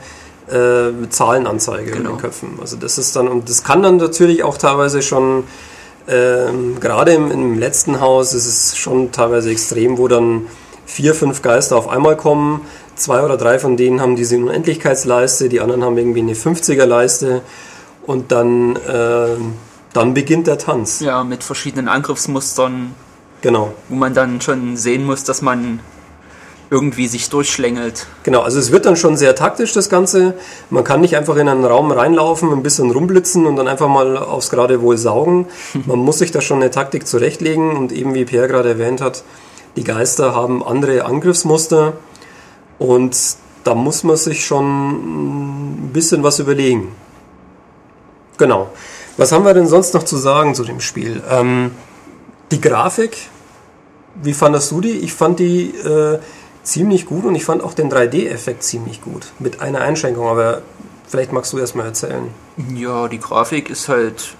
äh, 0.51 1.09
Zahlenanzeige 1.11 1.91
in 1.91 1.97
Genau. 1.99 2.11
den 2.11 2.19
Köpfen. 2.19 2.59
Also 2.61 2.77
das 2.77 2.99
ist 2.99 3.15
dann, 3.17 3.29
und 3.29 3.49
das 3.49 3.63
kann 3.65 3.83
dann 3.83 3.97
natürlich 3.99 4.43
auch 4.45 4.57
teilweise 4.59 5.03
schon, 5.03 5.45
ähm, 6.09 6.79
gerade 6.81 7.13
im, 7.13 7.31
im 7.31 7.59
letzten 7.59 8.01
Haus 8.01 8.35
ist 8.35 8.47
es 8.47 8.77
schon 8.77 9.13
teilweise 9.13 9.51
extrem, 9.51 9.99
wo 9.99 10.09
dann 10.09 10.47
vier, 10.87 11.15
fünf 11.15 11.43
Geister 11.43 11.77
auf 11.77 11.89
einmal 11.89 12.17
kommen. 12.17 12.63
Zwei 12.97 13.23
oder 13.23 13.37
drei 13.37 13.59
von 13.59 13.77
denen 13.77 14.01
haben 14.01 14.17
diese 14.17 14.37
Unendlichkeitsleiste, 14.37 15.49
die 15.49 15.61
anderen 15.61 15.85
haben 15.85 15.97
irgendwie 15.97 16.21
eine 16.21 16.35
50er-Leiste 16.35 17.43
und 18.07 18.33
dann, 18.33 18.77
äh, 18.77 19.37
dann 19.93 20.15
beginnt 20.15 20.47
der 20.49 20.59
Tanz. 20.59 21.01
ja, 21.01 21.23
mit 21.25 21.45
verschiedenen 21.45 21.89
Angriffsmustern, 21.89 22.95
Genau. 23.43 23.73
wo 23.89 23.95
man 23.97 24.13
dann 24.15 24.41
schon 24.41 24.77
sehen 24.77 25.05
muss, 25.07 25.25
dass 25.25 25.41
man 25.43 25.81
irgendwie 26.71 27.09
sich 27.09 27.29
durchschlängelt. 27.29 28.07
Genau, 28.23 28.43
also 28.43 28.61
es 28.61 28.71
wird 28.71 28.87
dann 28.87 28.97
schon 28.97 29.17
sehr 29.17 29.35
taktisch, 29.35 29.73
das 29.73 29.91
Ganze. 29.91 30.35
Man 30.71 30.85
kann 30.85 31.01
nicht 31.01 31.17
einfach 31.17 31.37
in 31.37 31.49
einen 31.49 31.65
Raum 31.65 31.91
reinlaufen, 31.91 32.53
ein 32.53 32.63
bisschen 32.63 32.93
rumblitzen 32.93 33.45
und 33.47 33.57
dann 33.57 33.67
einfach 33.67 33.89
mal 33.89 34.17
aufs 34.17 34.51
gerade 34.51 34.81
Wohl 34.81 34.97
saugen. 34.97 35.47
Man 35.87 35.99
muss 35.99 36.19
sich 36.19 36.31
da 36.31 36.41
schon 36.41 36.59
eine 36.59 36.71
Taktik 36.71 37.09
zurechtlegen 37.09 37.77
und 37.77 37.91
eben 37.91 38.15
wie 38.15 38.25
Pierre 38.25 38.47
gerade 38.47 38.71
erwähnt 38.71 39.01
hat, 39.01 39.25
Die 39.77 39.85
Geister 39.85 40.35
haben 40.35 40.65
andere 40.65 41.05
Angriffsmuster 41.05 41.95
und 42.79 43.17
da 43.65 43.75
muss 43.75 44.05
man 44.05 44.17
sich 44.17 44.45
schon 44.45 45.85
ein 45.85 45.91
bisschen 45.93 46.23
was 46.23 46.39
überlegen. 46.39 46.89
Genau. 48.39 48.71
Was 49.17 49.33
haben 49.33 49.45
wir 49.45 49.55
denn 49.55 49.67
sonst 49.67 49.93
noch 49.93 50.05
zu 50.05 50.17
sagen 50.17 50.55
zu 50.55 50.65
dem 50.65 50.81
Spiel? 50.81 51.23
Ähm, 51.29 51.73
die 52.51 52.61
Grafik, 52.61 53.17
wie 54.23 54.33
fandest 54.33 54.71
du 54.71 54.81
die? 54.81 54.99
Ich 54.99 55.13
fand 55.13 55.39
die 55.39 55.71
äh, 55.77 56.19
ziemlich 56.71 57.07
gut 57.07 57.25
und 57.25 57.35
ich 57.35 57.45
fand 57.45 57.63
auch 57.63 57.75
den 57.75 57.91
3D-Effekt 57.91 58.63
ziemlich 58.63 59.03
gut. 59.03 59.33
Mit 59.39 59.61
einer 59.61 59.81
Einschränkung, 59.81 60.27
aber 60.27 60.63
vielleicht 61.07 61.33
magst 61.33 61.53
du 61.53 61.59
erstmal 61.59 61.87
erzählen. 61.87 62.29
Ja, 62.75 63.09
die 63.09 63.19
Grafik 63.19 63.71
ist 63.71 63.89
halt 63.89 64.35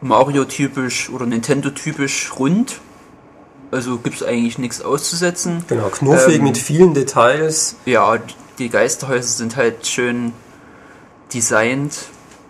Mario-typisch 0.00 1.10
oder 1.10 1.26
Nintendo-typisch 1.26 2.32
rund. 2.38 2.80
Also 3.70 3.98
gibt 3.98 4.16
es 4.16 4.22
eigentlich 4.22 4.58
nichts 4.58 4.82
auszusetzen. 4.82 5.64
Genau, 5.68 5.88
knuffig 5.88 6.36
ähm, 6.36 6.44
mit 6.44 6.58
vielen 6.58 6.92
Details. 6.92 7.76
Ja, 7.86 8.18
die 8.58 8.68
Geisterhäuser 8.68 9.28
sind 9.28 9.56
halt 9.56 9.86
schön 9.86 10.32
designt. 11.32 11.96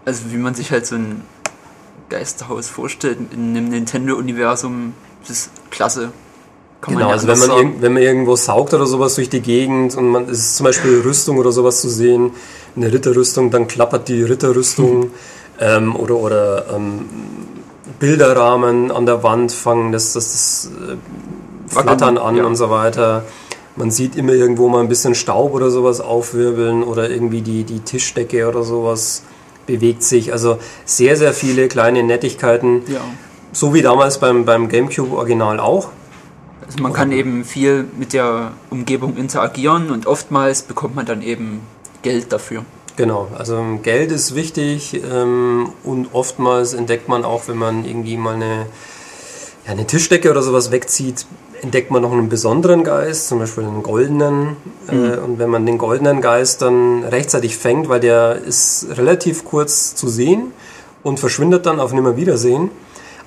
Also 0.05 0.33
wie 0.33 0.37
man 0.37 0.55
sich 0.55 0.73
halt 0.73 0.87
so 0.87 0.97
ein 0.97 1.23
Geisterhaus 2.09 2.69
vorstellt 2.69 3.19
in 3.33 3.57
einem 3.57 3.69
Nintendo-Universum, 3.69 4.95
das 5.21 5.31
ist 5.31 5.51
klasse. 5.71 6.13
Kann 6.83 6.97
genau, 6.97 7.11
also 7.11 7.29
wenn 7.29 7.39
man, 7.39 7.51
irg- 7.51 7.73
wenn 7.81 7.93
man 7.93 8.03
irgendwo 8.03 8.35
saugt 8.35 8.75
oder 8.75 8.87
sowas 8.87 9.15
durch 9.15 9.31
die 9.31 9.41
Gegend 9.41 9.97
und 9.97 10.09
man 10.09 10.29
ist 10.29 10.57
zum 10.57 10.65
Beispiel 10.65 11.01
Rüstung 11.01 11.39
oder 11.39 11.53
sowas 11.53 11.81
zu 11.81 11.89
sehen, 11.89 12.33
eine 12.75 12.93
Ritterrüstung, 12.93 13.53
dann 13.53 13.69
klappert 13.69 14.09
die 14.09 14.25
Ritterrüstung 14.25 15.13
ähm, 15.61 15.95
oder, 15.95 16.17
oder 16.17 16.67
ähm, 16.75 17.07
Bilderrahmen 18.01 18.91
an 18.91 19.07
der 19.07 19.23
Wand 19.23 19.53
fangen 19.53 19.93
das, 19.93 20.13
das, 20.15 20.33
das 20.33 20.71
äh, 20.91 20.97
Flattern 21.73 22.19
an 22.19 22.37
ja. 22.37 22.45
und 22.45 22.57
so 22.57 22.69
weiter. 22.69 23.23
Man 23.77 23.93
sieht 23.93 24.17
immer 24.17 24.33
irgendwo 24.33 24.69
mal 24.69 24.81
ein 24.81 24.89
bisschen 24.89 25.15
Staub 25.15 25.55
oder 25.55 25.71
sowas 25.71 26.01
aufwirbeln 26.01 26.83
oder 26.83 27.09
irgendwie 27.09 27.43
die, 27.43 27.63
die 27.63 27.79
Tischdecke 27.79 28.49
oder 28.49 28.65
sowas 28.65 29.23
bewegt 29.67 30.03
sich. 30.03 30.33
Also 30.33 30.59
sehr, 30.85 31.17
sehr 31.17 31.33
viele 31.33 31.69
kleine 31.69 32.03
Nettigkeiten. 32.03 32.83
Ja. 32.89 33.01
So 33.53 33.73
wie 33.73 33.83
damals 33.83 34.19
beim, 34.19 34.45
beim 34.45 34.69
GameCube 34.69 35.17
Original 35.17 35.61
auch. 35.61 35.91
Also 36.73 36.83
man 36.83 36.93
kann 36.95 37.13
eben 37.13 37.45
viel 37.45 37.85
mit 37.99 38.15
der 38.15 38.53
Umgebung 38.71 39.17
interagieren 39.17 39.91
und 39.91 40.07
oftmals 40.07 40.63
bekommt 40.63 40.95
man 40.95 41.05
dann 41.05 41.21
eben 41.21 41.61
Geld 42.01 42.33
dafür. 42.33 42.65
Genau, 42.97 43.29
also 43.37 43.79
Geld 43.83 44.11
ist 44.11 44.35
wichtig 44.35 45.03
ähm, 45.11 45.71
und 45.85 46.09
oftmals 46.15 46.73
entdeckt 46.73 47.09
man 47.09 47.25
auch, 47.25 47.49
wenn 47.49 47.59
man 47.59 47.85
irgendwie 47.85 48.17
mal 48.17 48.35
eine, 48.35 48.67
ja, 49.67 49.73
eine 49.73 49.87
Tischdecke 49.87 50.31
oder 50.31 50.43
sowas 50.43 50.71
wegzieht, 50.71 51.27
entdeckt 51.63 51.91
man 51.91 52.03
noch 52.03 52.13
einen 52.13 52.29
besonderen 52.29 52.85
Geist, 52.85 53.29
zum 53.29 53.39
Beispiel 53.39 53.65
einen 53.65 53.83
goldenen. 53.83 54.57
Äh, 54.89 54.95
mhm. 54.95 55.13
Äh, 55.13 55.17
und 55.19 55.39
wenn 55.39 55.51
man 55.51 55.67
den 55.67 55.79
goldenen 55.79 56.21
Geist 56.21 56.63
dann 56.63 57.05
rechtzeitig 57.05 57.57
fängt, 57.57 57.89
weil 57.89 58.01
der 58.01 58.37
ist 58.37 58.87
relativ 58.97 59.45
kurz 59.45 59.95
zu 59.95 60.09
sehen 60.09 60.53
und 61.03 61.21
verschwindet 61.21 61.67
dann 61.67 61.81
auf 61.81 61.93
Nimmerwiedersehen. 61.93 62.71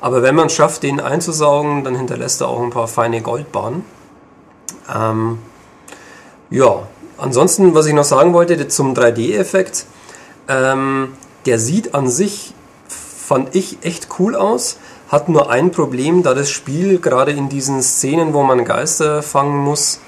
Aber 0.06 0.22
wenn 0.22 0.36
man 0.36 0.46
es 0.46 0.54
schafft, 0.54 0.84
den 0.84 1.00
einzusaugen, 1.00 1.84
dann 1.84 1.96
hinterlässt 1.96 2.40
er 2.42 2.50
auch 2.50 2.62
ein 2.62 2.70
paar 2.70 2.88
feine 2.88 3.22
Goldbahnen. 3.22 3.84
Ähm, 4.96 5.40
ja, 6.52 6.84
ansonsten, 7.18 7.74
was 7.74 7.88
ich 7.88 7.94
noch 7.96 8.04
sagen 8.04 8.32
wollte 8.34 8.68
zum 8.68 8.94
3D-Effekt, 8.94 9.88
ähm, 10.48 11.14
der 11.48 11.58
sieht 11.58 11.96
an 11.96 12.08
sich, 12.08 12.54
fand 12.88 13.56
ich, 13.56 13.80
echt 13.82 14.10
cool 14.20 14.36
aus 14.36 14.78
hat 15.10 15.28
nur 15.28 15.50
ein 15.50 15.72
Problem, 15.72 16.22
da 16.22 16.36
das 16.36 16.52
Spiel 16.52 17.00
gerade 17.00 17.32
in 17.32 17.50
diesen 17.50 17.82
Szenen, 17.82 18.34
wo 18.34 18.44
man 18.44 18.64
Geister 18.64 19.24
fangen 19.24 19.58
muss, 19.58 20.02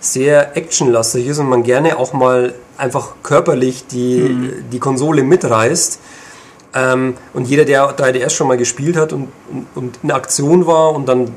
sehr 0.00 0.56
actionlastig 0.56 1.28
ist 1.28 1.38
und 1.38 1.48
man 1.48 1.62
gerne 1.62 1.98
auch 1.98 2.12
mal 2.12 2.54
einfach 2.76 3.14
körperlich 3.22 3.86
die, 3.86 4.18
mhm. 4.18 4.70
die 4.72 4.78
Konsole 4.80 5.22
mitreißt. 5.22 6.00
Ähm, 6.74 7.14
und 7.32 7.46
jeder, 7.46 7.64
der 7.64 7.96
3DS 7.96 8.30
schon 8.30 8.48
mal 8.48 8.56
gespielt 8.56 8.96
hat 8.96 9.12
und, 9.12 9.28
und, 9.50 9.66
und, 9.74 9.98
in 10.02 10.10
Aktion 10.10 10.66
war 10.66 10.92
und 10.92 11.06
dann 11.06 11.32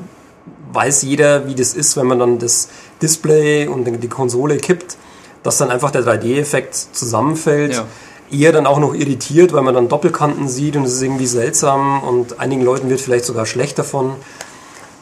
weiß 0.72 1.02
jeder, 1.02 1.46
wie 1.46 1.54
das 1.54 1.74
ist, 1.74 1.96
wenn 1.96 2.06
man 2.06 2.18
dann 2.18 2.38
das 2.38 2.68
Display 3.00 3.66
und 3.68 3.84
die 3.84 4.08
Konsole 4.08 4.58
kippt, 4.58 4.96
dass 5.42 5.58
dann 5.58 5.70
einfach 5.70 5.90
der 5.90 6.02
3D-Effekt 6.02 6.74
zusammenfällt. 6.74 7.74
Ja 7.74 7.86
eher 8.30 8.52
dann 8.52 8.66
auch 8.66 8.78
noch 8.78 8.94
irritiert, 8.94 9.52
weil 9.52 9.62
man 9.62 9.74
dann 9.74 9.88
Doppelkanten 9.88 10.48
sieht 10.48 10.76
und 10.76 10.84
es 10.84 10.94
ist 10.94 11.02
irgendwie 11.02 11.26
seltsam 11.26 12.02
und 12.02 12.40
einigen 12.40 12.62
Leuten 12.62 12.90
wird 12.90 13.00
vielleicht 13.00 13.24
sogar 13.24 13.46
schlecht 13.46 13.78
davon. 13.78 14.12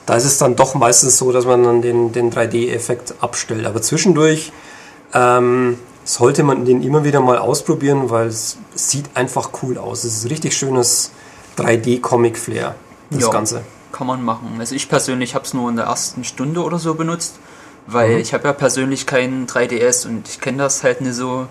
Da 0.07 0.15
ist 0.15 0.25
es 0.25 0.39
dann 0.39 0.55
doch 0.55 0.75
meistens 0.75 1.19
so, 1.19 1.33
dass 1.33 1.45
man 1.45 1.65
dann 1.65 1.83
den, 1.83 2.13
den 2.13 2.33
3D-Effekt 2.33 3.15
abstellt. 3.21 3.67
Aber 3.67 3.83
zwischendurch 3.83 4.53
ähm, 5.13 5.79
sollte 6.07 6.43
man 6.43 6.65
den 6.65 6.83
immer 6.83 7.05
wieder 7.05 7.21
mal 7.21 7.37
ausprobieren, 7.37 8.09
weil 8.09 8.29
es 8.29 8.57
sieht 8.75 9.11
einfach 9.15 9.51
cool 9.63 9.77
aus. 9.77 10.05
Es 10.05 10.25
ist 10.25 10.31
richtig 10.31 10.57
schönes 10.57 11.11
3D-Comic-Flair, 11.59 12.75
das 13.11 13.23
ja, 13.23 13.31
Ganze. 13.31 13.63
Kann 13.93 14.07
man 14.07 14.25
machen. 14.25 14.57
Also 14.59 14.75
ich 14.75 14.89
persönlich 14.89 15.35
habe 15.35 15.45
es 15.45 15.53
nur 15.53 15.69
in 15.69 15.77
der 15.77 15.87
ersten 15.87 16.25
Stunde 16.25 16.63
oder 16.63 16.79
so 16.79 16.95
benutzt, 16.95 17.35
weil 17.87 18.15
mhm. 18.15 18.21
ich 18.21 18.33
habe 18.33 18.45
ja 18.45 18.55
persönlich 18.55 19.07
keinen 19.07 19.47
3DS 19.47 20.07
und 20.07 20.29
ich 20.29 20.41
kenne 20.41 20.59
das 20.59 20.83
halt 20.83 21.03
nicht 21.03 21.15
so 21.15 21.47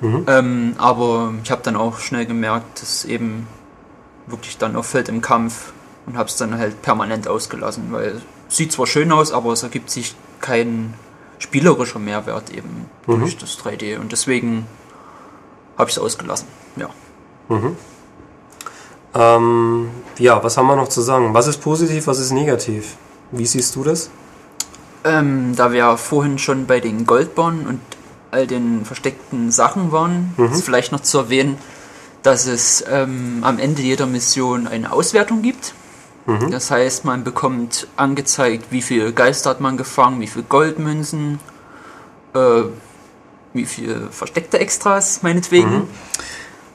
Mhm. 0.00 0.24
Ähm, 0.28 0.74
aber 0.78 1.34
ich 1.42 1.50
habe 1.50 1.62
dann 1.62 1.76
auch 1.76 1.98
schnell 1.98 2.26
gemerkt, 2.26 2.82
dass 2.82 3.04
eben 3.04 3.48
wirklich 4.26 4.58
dann 4.58 4.76
auffällt 4.76 5.08
im 5.08 5.20
Kampf 5.20 5.72
und 6.06 6.16
habe 6.16 6.28
es 6.28 6.36
dann 6.36 6.58
halt 6.58 6.82
permanent 6.82 7.28
ausgelassen, 7.28 7.84
weil 7.90 8.20
es 8.48 8.56
sieht 8.56 8.72
zwar 8.72 8.86
schön 8.86 9.10
aus, 9.12 9.32
aber 9.32 9.52
es 9.52 9.62
ergibt 9.62 9.90
sich 9.90 10.14
kein 10.40 10.94
spielerischer 11.38 11.98
Mehrwert 11.98 12.50
eben 12.50 12.86
mhm. 13.06 13.20
durch 13.20 13.36
das 13.36 13.58
3D 13.58 13.98
und 13.98 14.12
deswegen 14.12 14.66
habe 15.78 15.90
ich 15.90 15.96
es 15.96 16.02
ausgelassen. 16.02 16.48
Ja. 16.76 16.90
Mhm. 17.48 17.76
Ähm, 19.14 19.90
ja, 20.18 20.42
was 20.42 20.56
haben 20.56 20.66
wir 20.66 20.76
noch 20.76 20.88
zu 20.88 21.00
sagen? 21.00 21.32
Was 21.34 21.46
ist 21.46 21.60
positiv, 21.60 22.06
was 22.06 22.18
ist 22.18 22.32
negativ? 22.32 22.96
Wie 23.30 23.46
siehst 23.46 23.74
du 23.76 23.84
das? 23.84 24.10
Ähm, 25.04 25.54
da 25.56 25.72
wir 25.72 25.96
vorhin 25.96 26.38
schon 26.38 26.66
bei 26.66 26.80
den 26.80 27.06
Goldborn 27.06 27.66
und 27.66 27.80
all 28.30 28.46
den 28.46 28.84
versteckten 28.84 29.50
Sachen 29.50 29.92
waren. 29.92 30.34
Mhm. 30.36 30.52
Ist 30.52 30.64
vielleicht 30.64 30.92
noch 30.92 31.00
zu 31.00 31.18
erwähnen, 31.18 31.58
dass 32.22 32.46
es 32.46 32.84
ähm, 32.90 33.38
am 33.42 33.58
Ende 33.58 33.82
jeder 33.82 34.06
Mission 34.06 34.66
eine 34.66 34.92
Auswertung 34.92 35.42
gibt. 35.42 35.74
Mhm. 36.26 36.50
Das 36.50 36.70
heißt, 36.70 37.04
man 37.04 37.24
bekommt 37.24 37.86
angezeigt, 37.96 38.66
wie 38.70 38.82
viel 38.82 39.12
Geister 39.12 39.50
hat 39.50 39.60
man 39.60 39.76
gefangen, 39.76 40.20
wie 40.20 40.26
viel 40.26 40.42
Goldmünzen, 40.42 41.38
äh, 42.34 42.62
wie 43.52 43.64
viel 43.64 44.08
versteckte 44.10 44.58
Extras, 44.58 45.22
meinetwegen. 45.22 45.74
Mhm. 45.74 45.88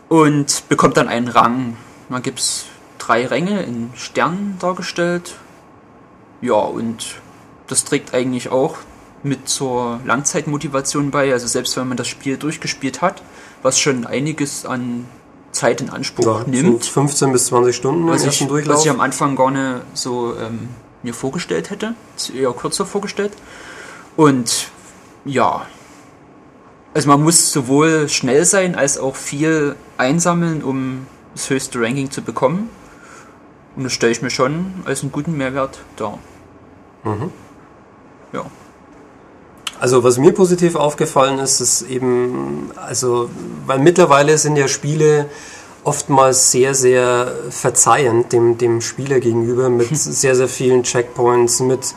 Und 0.09 0.63
bekommt 0.67 0.97
dann 0.97 1.07
einen 1.07 1.27
Rang. 1.27 1.77
Da 2.09 2.19
gibt 2.19 2.39
es 2.39 2.65
drei 2.97 3.25
Ränge 3.25 3.63
in 3.63 3.91
Sternen 3.95 4.57
dargestellt. 4.59 5.35
Ja, 6.41 6.55
und 6.55 7.15
das 7.67 7.85
trägt 7.85 8.13
eigentlich 8.13 8.49
auch 8.49 8.77
mit 9.23 9.47
zur 9.47 9.99
Langzeitmotivation 10.05 11.11
bei. 11.11 11.31
Also 11.31 11.47
selbst 11.47 11.77
wenn 11.77 11.87
man 11.87 11.97
das 11.97 12.07
Spiel 12.07 12.37
durchgespielt 12.37 13.01
hat, 13.01 13.21
was 13.61 13.79
schon 13.79 14.05
einiges 14.05 14.65
an 14.65 15.05
Zeit 15.51 15.81
in 15.81 15.89
Anspruch 15.89 16.25
ja, 16.25 16.43
nimmt. 16.45 16.83
So 16.83 16.91
15 16.91 17.31
bis 17.31 17.45
20 17.47 17.75
Stunden 17.75 18.07
was 18.07 18.23
ich, 18.23 18.47
Durchlauf. 18.47 18.77
Was 18.77 18.85
ich 18.85 18.91
am 18.91 19.01
Anfang 19.01 19.35
gar 19.35 19.51
nicht 19.51 19.85
so 19.93 20.33
ähm, 20.37 20.69
mir 21.03 21.13
vorgestellt 21.13 21.69
hätte. 21.69 21.95
Eher 22.33 22.51
kürzer 22.53 22.85
vorgestellt. 22.85 23.33
Und 24.15 24.67
ja, 25.25 25.65
also 26.93 27.07
man 27.07 27.23
muss 27.23 27.51
sowohl 27.51 28.09
schnell 28.09 28.45
sein 28.45 28.75
als 28.75 28.97
auch 28.97 29.15
viel 29.15 29.75
einsammeln, 29.97 30.63
um 30.63 31.07
das 31.33 31.49
höchste 31.49 31.79
Ranking 31.79 32.11
zu 32.11 32.21
bekommen. 32.21 32.69
Und 33.75 33.83
das 33.85 33.93
stelle 33.93 34.11
ich 34.11 34.21
mir 34.21 34.29
schon 34.29 34.73
als 34.85 35.01
einen 35.01 35.11
guten 35.11 35.37
Mehrwert 35.37 35.79
dar. 35.95 36.19
Mhm. 37.03 37.31
Ja. 38.33 38.45
Also 39.81 40.03
was 40.03 40.19
mir 40.19 40.31
positiv 40.31 40.75
aufgefallen 40.75 41.39
ist, 41.39 41.59
ist 41.59 41.81
eben, 41.81 42.69
also, 42.75 43.31
weil 43.65 43.79
mittlerweile 43.79 44.37
sind 44.37 44.55
ja 44.55 44.67
Spiele 44.67 45.25
oftmals 45.83 46.51
sehr, 46.51 46.75
sehr 46.75 47.31
verzeihend 47.49 48.31
dem, 48.31 48.59
dem 48.59 48.81
Spieler 48.81 49.19
gegenüber 49.19 49.71
mit 49.71 49.87
sehr, 49.97 50.35
sehr 50.35 50.47
vielen 50.47 50.83
Checkpoints, 50.83 51.61
mit 51.61 51.95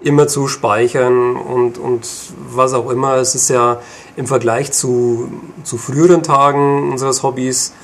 immer 0.00 0.26
zu 0.26 0.48
speichern 0.48 1.36
und, 1.36 1.76
und 1.76 2.08
was 2.50 2.72
auch 2.72 2.88
immer. 2.88 3.16
Es 3.16 3.34
ist 3.34 3.50
ja 3.50 3.82
im 4.16 4.26
Vergleich 4.26 4.72
zu, 4.72 5.30
zu 5.64 5.76
früheren 5.76 6.22
Tagen 6.22 6.90
unseres 6.90 7.22
Hobbys, 7.22 7.74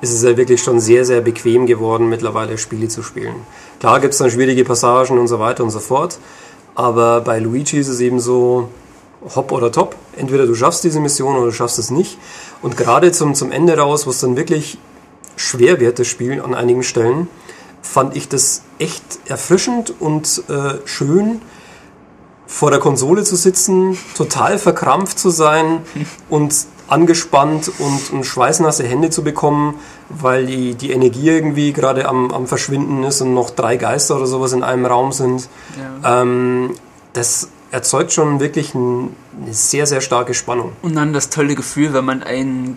ist 0.00 0.12
es 0.12 0.22
ja 0.22 0.36
wirklich 0.36 0.62
schon 0.62 0.78
sehr, 0.78 1.04
sehr 1.04 1.22
bequem 1.22 1.66
geworden, 1.66 2.08
mittlerweile 2.08 2.56
Spiele 2.56 2.86
zu 2.86 3.02
spielen. 3.02 3.34
Klar 3.80 3.98
gibt 3.98 4.12
es 4.12 4.18
dann 4.20 4.30
schwierige 4.30 4.62
Passagen 4.64 5.18
und 5.18 5.26
so 5.26 5.40
weiter 5.40 5.64
und 5.64 5.70
so 5.70 5.80
fort, 5.80 6.20
aber 6.76 7.20
bei 7.20 7.40
Luigi 7.40 7.78
ist 7.78 7.88
es 7.88 7.98
eben 7.98 8.20
so, 8.20 8.68
hopp 9.34 9.52
oder 9.52 9.72
top. 9.72 9.96
Entweder 10.16 10.46
du 10.46 10.54
schaffst 10.54 10.84
diese 10.84 11.00
Mission 11.00 11.36
oder 11.36 11.46
du 11.46 11.52
schaffst 11.52 11.78
es 11.78 11.90
nicht. 11.90 12.18
Und 12.60 12.76
gerade 12.76 13.12
zum, 13.12 13.34
zum 13.34 13.52
Ende 13.52 13.76
raus, 13.76 14.06
wo 14.06 14.10
es 14.10 14.20
dann 14.20 14.36
wirklich 14.36 14.78
schwer 15.36 15.80
wird, 15.80 15.98
das 15.98 16.06
Spiel 16.06 16.40
an 16.40 16.54
einigen 16.54 16.82
Stellen, 16.82 17.28
fand 17.80 18.16
ich 18.16 18.28
das 18.28 18.62
echt 18.78 19.02
erfrischend 19.26 19.92
und 19.98 20.42
äh, 20.48 20.74
schön, 20.84 21.42
vor 22.46 22.70
der 22.70 22.80
Konsole 22.80 23.24
zu 23.24 23.34
sitzen, 23.34 23.98
total 24.16 24.58
verkrampft 24.58 25.18
zu 25.18 25.30
sein 25.30 25.78
und 26.28 26.54
angespannt 26.88 27.72
und, 27.78 28.12
und 28.12 28.24
schweißnasse 28.24 28.84
Hände 28.84 29.08
zu 29.08 29.24
bekommen, 29.24 29.76
weil 30.10 30.46
die, 30.46 30.74
die 30.74 30.90
Energie 30.90 31.30
irgendwie 31.30 31.72
gerade 31.72 32.06
am, 32.06 32.30
am 32.30 32.46
Verschwinden 32.46 33.02
ist 33.04 33.22
und 33.22 33.32
noch 33.32 33.50
drei 33.50 33.76
Geister 33.76 34.16
oder 34.16 34.26
sowas 34.26 34.52
in 34.52 34.62
einem 34.62 34.84
Raum 34.84 35.10
sind. 35.12 35.48
Ja. 36.02 36.22
Ähm, 36.22 36.74
das 37.14 37.48
erzeugt 37.72 38.12
schon 38.12 38.38
wirklich 38.38 38.74
ein, 38.74 39.16
eine 39.42 39.52
sehr, 39.52 39.86
sehr 39.86 40.00
starke 40.00 40.34
Spannung. 40.34 40.72
Und 40.82 40.94
dann 40.94 41.12
das 41.12 41.30
tolle 41.30 41.54
Gefühl, 41.54 41.92
wenn 41.92 42.04
man 42.04 42.22
ein, 42.22 42.76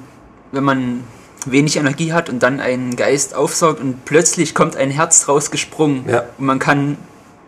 wenn 0.52 0.64
man 0.64 1.04
wenig 1.46 1.78
Energie 1.78 2.14
hat 2.14 2.30
und 2.30 2.42
dann 2.42 2.60
einen 2.60 2.96
Geist 2.96 3.36
aufsaugt 3.36 3.80
und 3.80 4.06
plötzlich 4.06 4.56
kommt 4.56 4.76
ein 4.76 4.90
Herz 4.90 5.28
rausgesprungen 5.28 6.06
ja. 6.10 6.24
und 6.38 6.46
man 6.46 6.60
kann, 6.60 6.98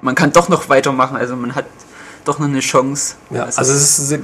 man 0.02 0.14
kann 0.14 0.34
doch 0.34 0.50
noch 0.50 0.70
weitermachen. 0.70 1.18
Also 1.18 1.36
man 1.36 1.56
hat 1.56 1.66
doch 2.26 2.38
noch 2.38 2.48
eine 2.48 2.60
Chance. 2.60 3.16
Ja, 3.32 3.46
also, 3.46 3.60
also 3.60 3.74
es 3.74 4.00
ist, 4.00 4.20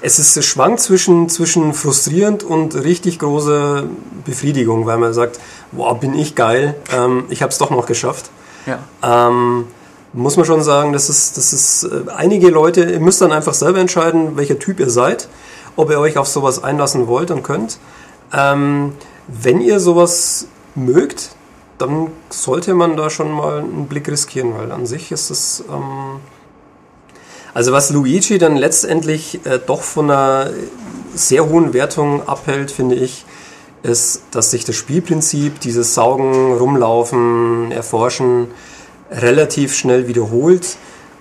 es 0.00 0.18
ist 0.18 0.44
schwankt 0.44 0.80
zwischen, 0.80 1.28
zwischen 1.28 1.74
frustrierend 1.74 2.44
und 2.44 2.74
richtig 2.76 3.18
große 3.18 3.88
Befriedigung, 4.24 4.86
weil 4.86 4.98
man 4.98 5.12
sagt, 5.12 5.40
wow, 5.72 5.98
bin 5.98 6.14
ich 6.14 6.36
geil, 6.36 6.76
ähm, 6.92 7.24
ich 7.28 7.42
habe 7.42 7.50
es 7.50 7.58
doch 7.58 7.70
noch 7.70 7.86
geschafft. 7.86 8.30
Ja. 8.66 8.78
Ähm, 9.02 9.66
muss 10.16 10.36
man 10.36 10.46
schon 10.46 10.62
sagen, 10.62 10.92
das 10.92 11.08
ist, 11.08 11.36
das 11.36 11.52
ist 11.52 11.84
äh, 11.84 12.10
einige 12.16 12.48
Leute, 12.48 12.84
ihr 12.84 13.00
müsst 13.00 13.20
dann 13.20 13.32
einfach 13.32 13.54
selber 13.54 13.78
entscheiden, 13.78 14.36
welcher 14.36 14.58
Typ 14.58 14.80
ihr 14.80 14.90
seid, 14.90 15.28
ob 15.76 15.90
ihr 15.90 16.00
euch 16.00 16.18
auf 16.18 16.26
sowas 16.26 16.62
einlassen 16.62 17.06
wollt 17.06 17.30
und 17.30 17.42
könnt. 17.42 17.78
Ähm, 18.32 18.94
wenn 19.28 19.60
ihr 19.60 19.78
sowas 19.80 20.48
mögt, 20.74 21.30
dann 21.78 22.08
sollte 22.30 22.74
man 22.74 22.96
da 22.96 23.10
schon 23.10 23.30
mal 23.30 23.58
einen 23.58 23.86
Blick 23.86 24.08
riskieren, 24.08 24.54
weil 24.56 24.72
an 24.72 24.86
sich 24.86 25.12
ist 25.12 25.30
es 25.30 25.64
ähm, 25.70 26.20
also 27.56 27.72
was 27.72 27.88
Luigi 27.88 28.36
dann 28.36 28.56
letztendlich 28.56 29.40
äh, 29.46 29.58
doch 29.58 29.80
von 29.80 30.10
einer 30.10 30.50
sehr 31.14 31.48
hohen 31.48 31.72
Wertung 31.72 32.28
abhält, 32.28 32.70
finde 32.70 32.96
ich, 32.96 33.24
ist, 33.82 34.24
dass 34.30 34.50
sich 34.50 34.66
das 34.66 34.76
Spielprinzip, 34.76 35.58
dieses 35.60 35.94
Saugen, 35.94 36.52
Rumlaufen, 36.52 37.72
Erforschen, 37.72 38.48
relativ 39.10 39.74
schnell 39.74 40.08
wiederholt 40.08 40.76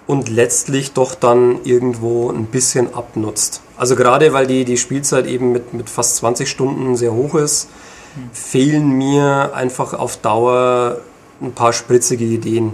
und 0.07 0.29
letztlich 0.29 0.93
doch 0.93 1.15
dann 1.15 1.63
irgendwo 1.63 2.29
ein 2.29 2.45
bisschen 2.45 2.93
abnutzt. 2.93 3.61
Also 3.77 3.95
gerade 3.95 4.33
weil 4.33 4.47
die, 4.47 4.65
die 4.65 4.77
Spielzeit 4.77 5.25
eben 5.27 5.51
mit, 5.51 5.73
mit 5.73 5.89
fast 5.89 6.17
20 6.17 6.49
Stunden 6.49 6.95
sehr 6.95 7.13
hoch 7.13 7.35
ist, 7.35 7.69
fehlen 8.31 8.91
mir 8.91 9.51
einfach 9.53 9.93
auf 9.93 10.17
Dauer 10.17 10.99
ein 11.41 11.51
paar 11.51 11.73
spritzige 11.73 12.23
Ideen. 12.23 12.73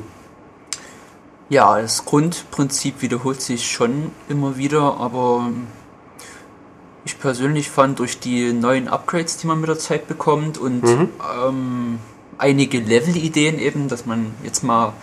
Ja, 1.49 1.81
das 1.81 2.05
Grundprinzip 2.05 3.01
wiederholt 3.01 3.41
sich 3.41 3.69
schon 3.71 4.11
immer 4.29 4.55
wieder, 4.55 4.97
aber 4.97 5.49
ich 7.03 7.19
persönlich 7.19 7.69
fand 7.69 7.99
durch 7.99 8.19
die 8.19 8.53
neuen 8.53 8.87
Upgrades, 8.87 9.37
die 9.37 9.47
man 9.47 9.59
mit 9.59 9.69
der 9.69 9.79
Zeit 9.79 10.07
bekommt 10.07 10.57
und 10.57 10.83
mhm. 10.83 11.09
ähm, 11.45 11.99
einige 12.37 12.79
Level-Ideen 12.79 13.59
eben, 13.59 13.87
dass 13.87 14.05
man 14.05 14.33
jetzt 14.43 14.63
mal 14.63 14.93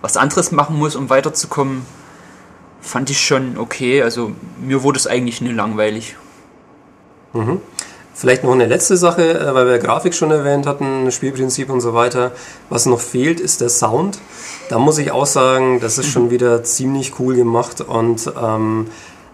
was 0.00 0.16
anderes 0.16 0.52
machen 0.52 0.76
muss, 0.76 0.96
um 0.96 1.10
weiterzukommen, 1.10 1.86
fand 2.80 3.10
ich 3.10 3.20
schon 3.20 3.56
okay. 3.56 4.02
Also 4.02 4.32
mir 4.60 4.82
wurde 4.82 4.98
es 4.98 5.06
eigentlich 5.06 5.40
nie 5.40 5.52
langweilig. 5.52 6.16
Mhm. 7.32 7.60
Vielleicht 8.14 8.44
noch 8.44 8.52
eine 8.52 8.66
letzte 8.66 8.96
Sache, 8.96 9.38
äh, 9.38 9.54
weil 9.54 9.66
wir 9.66 9.78
Grafik 9.78 10.14
schon 10.14 10.30
erwähnt 10.30 10.66
hatten, 10.66 11.10
Spielprinzip 11.10 11.70
und 11.70 11.80
so 11.80 11.94
weiter. 11.94 12.32
Was 12.68 12.84
noch 12.84 13.00
fehlt, 13.00 13.40
ist 13.40 13.60
der 13.60 13.70
Sound. 13.70 14.18
Da 14.68 14.78
muss 14.78 14.98
ich 14.98 15.12
auch 15.12 15.26
sagen, 15.26 15.80
das 15.80 15.98
ist 15.98 16.08
schon 16.08 16.30
wieder 16.30 16.62
ziemlich 16.62 17.18
cool 17.18 17.34
gemacht 17.34 17.80
und 17.80 18.30
ähm, 18.40 18.88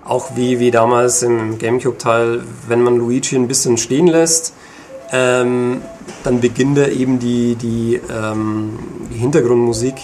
auch 0.04 0.36
wie, 0.36 0.58
wie 0.58 0.70
damals 0.70 1.22
im 1.22 1.58
Gamecube-Teil, 1.58 2.44
wenn 2.66 2.82
man 2.82 2.96
Luigi 2.96 3.36
ein 3.36 3.48
bisschen 3.48 3.76
stehen 3.78 4.06
lässt, 4.06 4.54
ähm, 5.12 5.82
dann 6.24 6.40
beginnt 6.40 6.78
er 6.78 6.92
eben 6.92 7.18
die, 7.18 7.54
die, 7.54 8.00
ähm, 8.10 8.78
die 9.12 9.18
Hintergrundmusik 9.18 9.94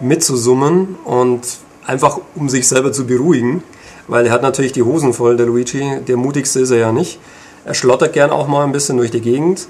mitzusummen 0.00 0.96
und 1.04 1.40
einfach 1.86 2.20
um 2.34 2.48
sich 2.48 2.66
selber 2.66 2.92
zu 2.92 3.06
beruhigen, 3.06 3.62
weil 4.08 4.26
er 4.26 4.32
hat 4.32 4.42
natürlich 4.42 4.72
die 4.72 4.82
Hosen 4.82 5.12
voll, 5.12 5.36
der 5.36 5.46
Luigi, 5.46 6.00
der 6.06 6.16
mutigste 6.16 6.60
ist 6.60 6.70
er 6.70 6.78
ja 6.78 6.92
nicht. 6.92 7.18
Er 7.64 7.74
schlottert 7.74 8.12
gern 8.12 8.30
auch 8.30 8.48
mal 8.48 8.64
ein 8.64 8.72
bisschen 8.72 8.96
durch 8.96 9.12
die 9.12 9.20
Gegend 9.20 9.68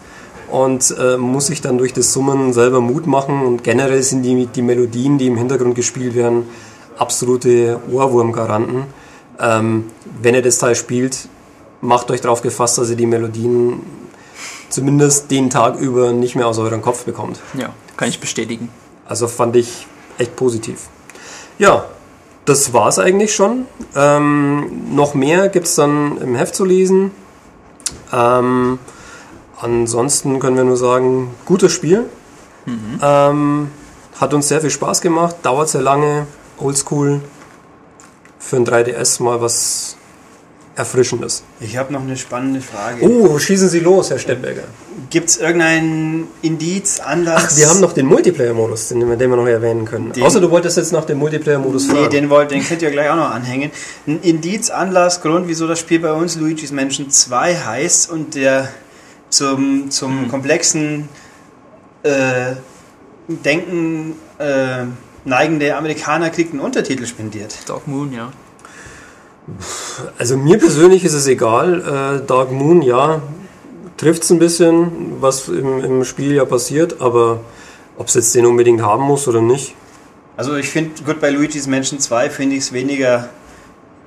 und 0.50 0.94
äh, 0.98 1.16
muss 1.16 1.46
sich 1.46 1.60
dann 1.60 1.78
durch 1.78 1.92
das 1.92 2.12
Summen 2.12 2.52
selber 2.52 2.80
Mut 2.80 3.06
machen. 3.06 3.42
Und 3.42 3.64
generell 3.64 4.02
sind 4.02 4.22
die, 4.22 4.46
die 4.46 4.62
Melodien, 4.62 5.18
die 5.18 5.26
im 5.26 5.36
Hintergrund 5.36 5.74
gespielt 5.74 6.14
werden, 6.14 6.44
absolute 6.98 7.80
Ohrwurmgaranten. 7.90 8.84
Ähm, 9.40 9.84
wenn 10.22 10.34
ihr 10.34 10.42
das 10.42 10.58
Teil 10.58 10.74
spielt, 10.74 11.28
macht 11.80 12.10
euch 12.10 12.20
darauf 12.20 12.42
gefasst, 12.42 12.78
dass 12.78 12.90
ihr 12.90 12.96
die 12.96 13.06
Melodien 13.06 13.80
zumindest 14.72 15.30
den 15.30 15.50
Tag 15.50 15.78
über 15.78 16.12
nicht 16.12 16.34
mehr 16.34 16.46
aus 16.46 16.58
eurem 16.58 16.82
Kopf 16.82 17.04
bekommt. 17.04 17.40
Ja, 17.54 17.70
kann 17.96 18.08
ich 18.08 18.20
bestätigen. 18.20 18.68
Also 19.06 19.28
fand 19.28 19.56
ich 19.56 19.86
echt 20.18 20.36
positiv. 20.36 20.88
Ja, 21.58 21.84
das 22.44 22.72
war 22.72 22.88
es 22.88 22.98
eigentlich 22.98 23.34
schon. 23.34 23.66
Ähm, 23.94 24.94
noch 24.94 25.14
mehr 25.14 25.48
gibt 25.48 25.66
es 25.66 25.74
dann 25.74 26.18
im 26.18 26.34
Heft 26.34 26.54
zu 26.54 26.64
lesen. 26.64 27.12
Ähm, 28.12 28.78
ansonsten 29.60 30.40
können 30.40 30.56
wir 30.56 30.64
nur 30.64 30.76
sagen, 30.76 31.34
gutes 31.44 31.72
Spiel. 31.72 32.06
Mhm. 32.66 32.98
Ähm, 33.00 33.70
hat 34.20 34.34
uns 34.34 34.48
sehr 34.48 34.60
viel 34.60 34.70
Spaß 34.70 35.00
gemacht, 35.00 35.36
dauert 35.42 35.68
sehr 35.68 35.82
lange, 35.82 36.26
oldschool. 36.58 37.20
Für 38.38 38.56
ein 38.56 38.66
3DS 38.66 39.22
mal 39.22 39.40
was 39.40 39.96
Erfrischendes. 40.74 41.42
Ich 41.60 41.76
habe 41.76 41.92
noch 41.92 42.00
eine 42.00 42.16
spannende 42.16 42.62
Frage. 42.62 43.04
Oh, 43.06 43.38
schießen 43.38 43.68
Sie 43.68 43.80
los, 43.80 44.08
Herr 44.08 44.18
Stepberger. 44.18 44.64
Gibt 45.10 45.28
es 45.28 45.36
irgendeinen 45.36 46.28
Indiz, 46.40 46.98
Anlass? 46.98 47.48
Ach, 47.48 47.56
wir 47.56 47.68
haben 47.68 47.80
noch 47.80 47.92
den 47.92 48.06
Multiplayer-Modus, 48.06 48.88
den, 48.88 49.00
den, 49.00 49.18
wir 49.18 49.36
noch 49.36 49.46
erwähnen 49.46 49.84
können. 49.84 50.12
Den, 50.12 50.22
Außer 50.22 50.40
du 50.40 50.50
wolltest 50.50 50.78
jetzt 50.78 50.92
nach 50.92 51.04
dem 51.04 51.18
Multiplayer-Modus 51.18 51.86
fragen. 51.86 52.02
Nee, 52.04 52.08
den, 52.08 52.30
wollt, 52.30 52.50
den 52.50 52.64
könnt 52.64 52.80
ihr 52.80 52.90
gleich 52.90 53.10
auch 53.10 53.16
noch 53.16 53.30
anhängen. 53.30 53.70
Ein 54.06 54.20
Indiz, 54.22 54.70
Anlass, 54.70 55.20
Grund, 55.20 55.46
wieso 55.46 55.66
das 55.66 55.78
Spiel 55.78 56.00
bei 56.00 56.12
uns 56.12 56.36
Luigi's 56.36 56.72
Mansion 56.72 57.10
2 57.10 57.54
heißt 57.54 58.10
und 58.10 58.34
der 58.34 58.68
zum, 59.28 59.90
zum 59.90 60.22
hm. 60.22 60.28
komplexen 60.28 61.08
äh, 62.02 62.54
Denken 63.28 64.16
äh, 64.38 64.84
neigende 65.24 65.76
Amerikaner 65.76 66.30
kriegt 66.30 66.52
einen 66.52 66.60
Untertitel 66.60 67.06
spendiert. 67.06 67.56
Dark 67.68 67.86
Moon, 67.86 68.12
ja. 68.12 68.32
Also 70.18 70.36
mir 70.36 70.58
persönlich 70.58 71.04
ist 71.04 71.14
es 71.14 71.26
egal. 71.26 72.20
Äh, 72.22 72.26
Dark 72.26 72.52
Moon, 72.52 72.82
ja, 72.82 73.22
trifft 73.96 74.22
es 74.22 74.30
ein 74.30 74.38
bisschen, 74.38 75.20
was 75.20 75.48
im, 75.48 75.82
im 75.84 76.04
Spiel 76.04 76.32
ja 76.32 76.44
passiert, 76.44 77.00
aber 77.00 77.40
ob 77.96 78.08
es 78.08 78.14
jetzt 78.14 78.34
den 78.34 78.46
unbedingt 78.46 78.82
haben 78.82 79.04
muss 79.04 79.28
oder 79.28 79.40
nicht. 79.40 79.74
Also 80.36 80.56
ich 80.56 80.68
finde, 80.68 81.02
gut, 81.04 81.20
bei 81.20 81.30
Luigi's 81.30 81.66
Mansion 81.66 81.98
2 81.98 82.30
finde 82.30 82.56
ich 82.56 82.62
es 82.62 82.72
weniger, 82.72 83.28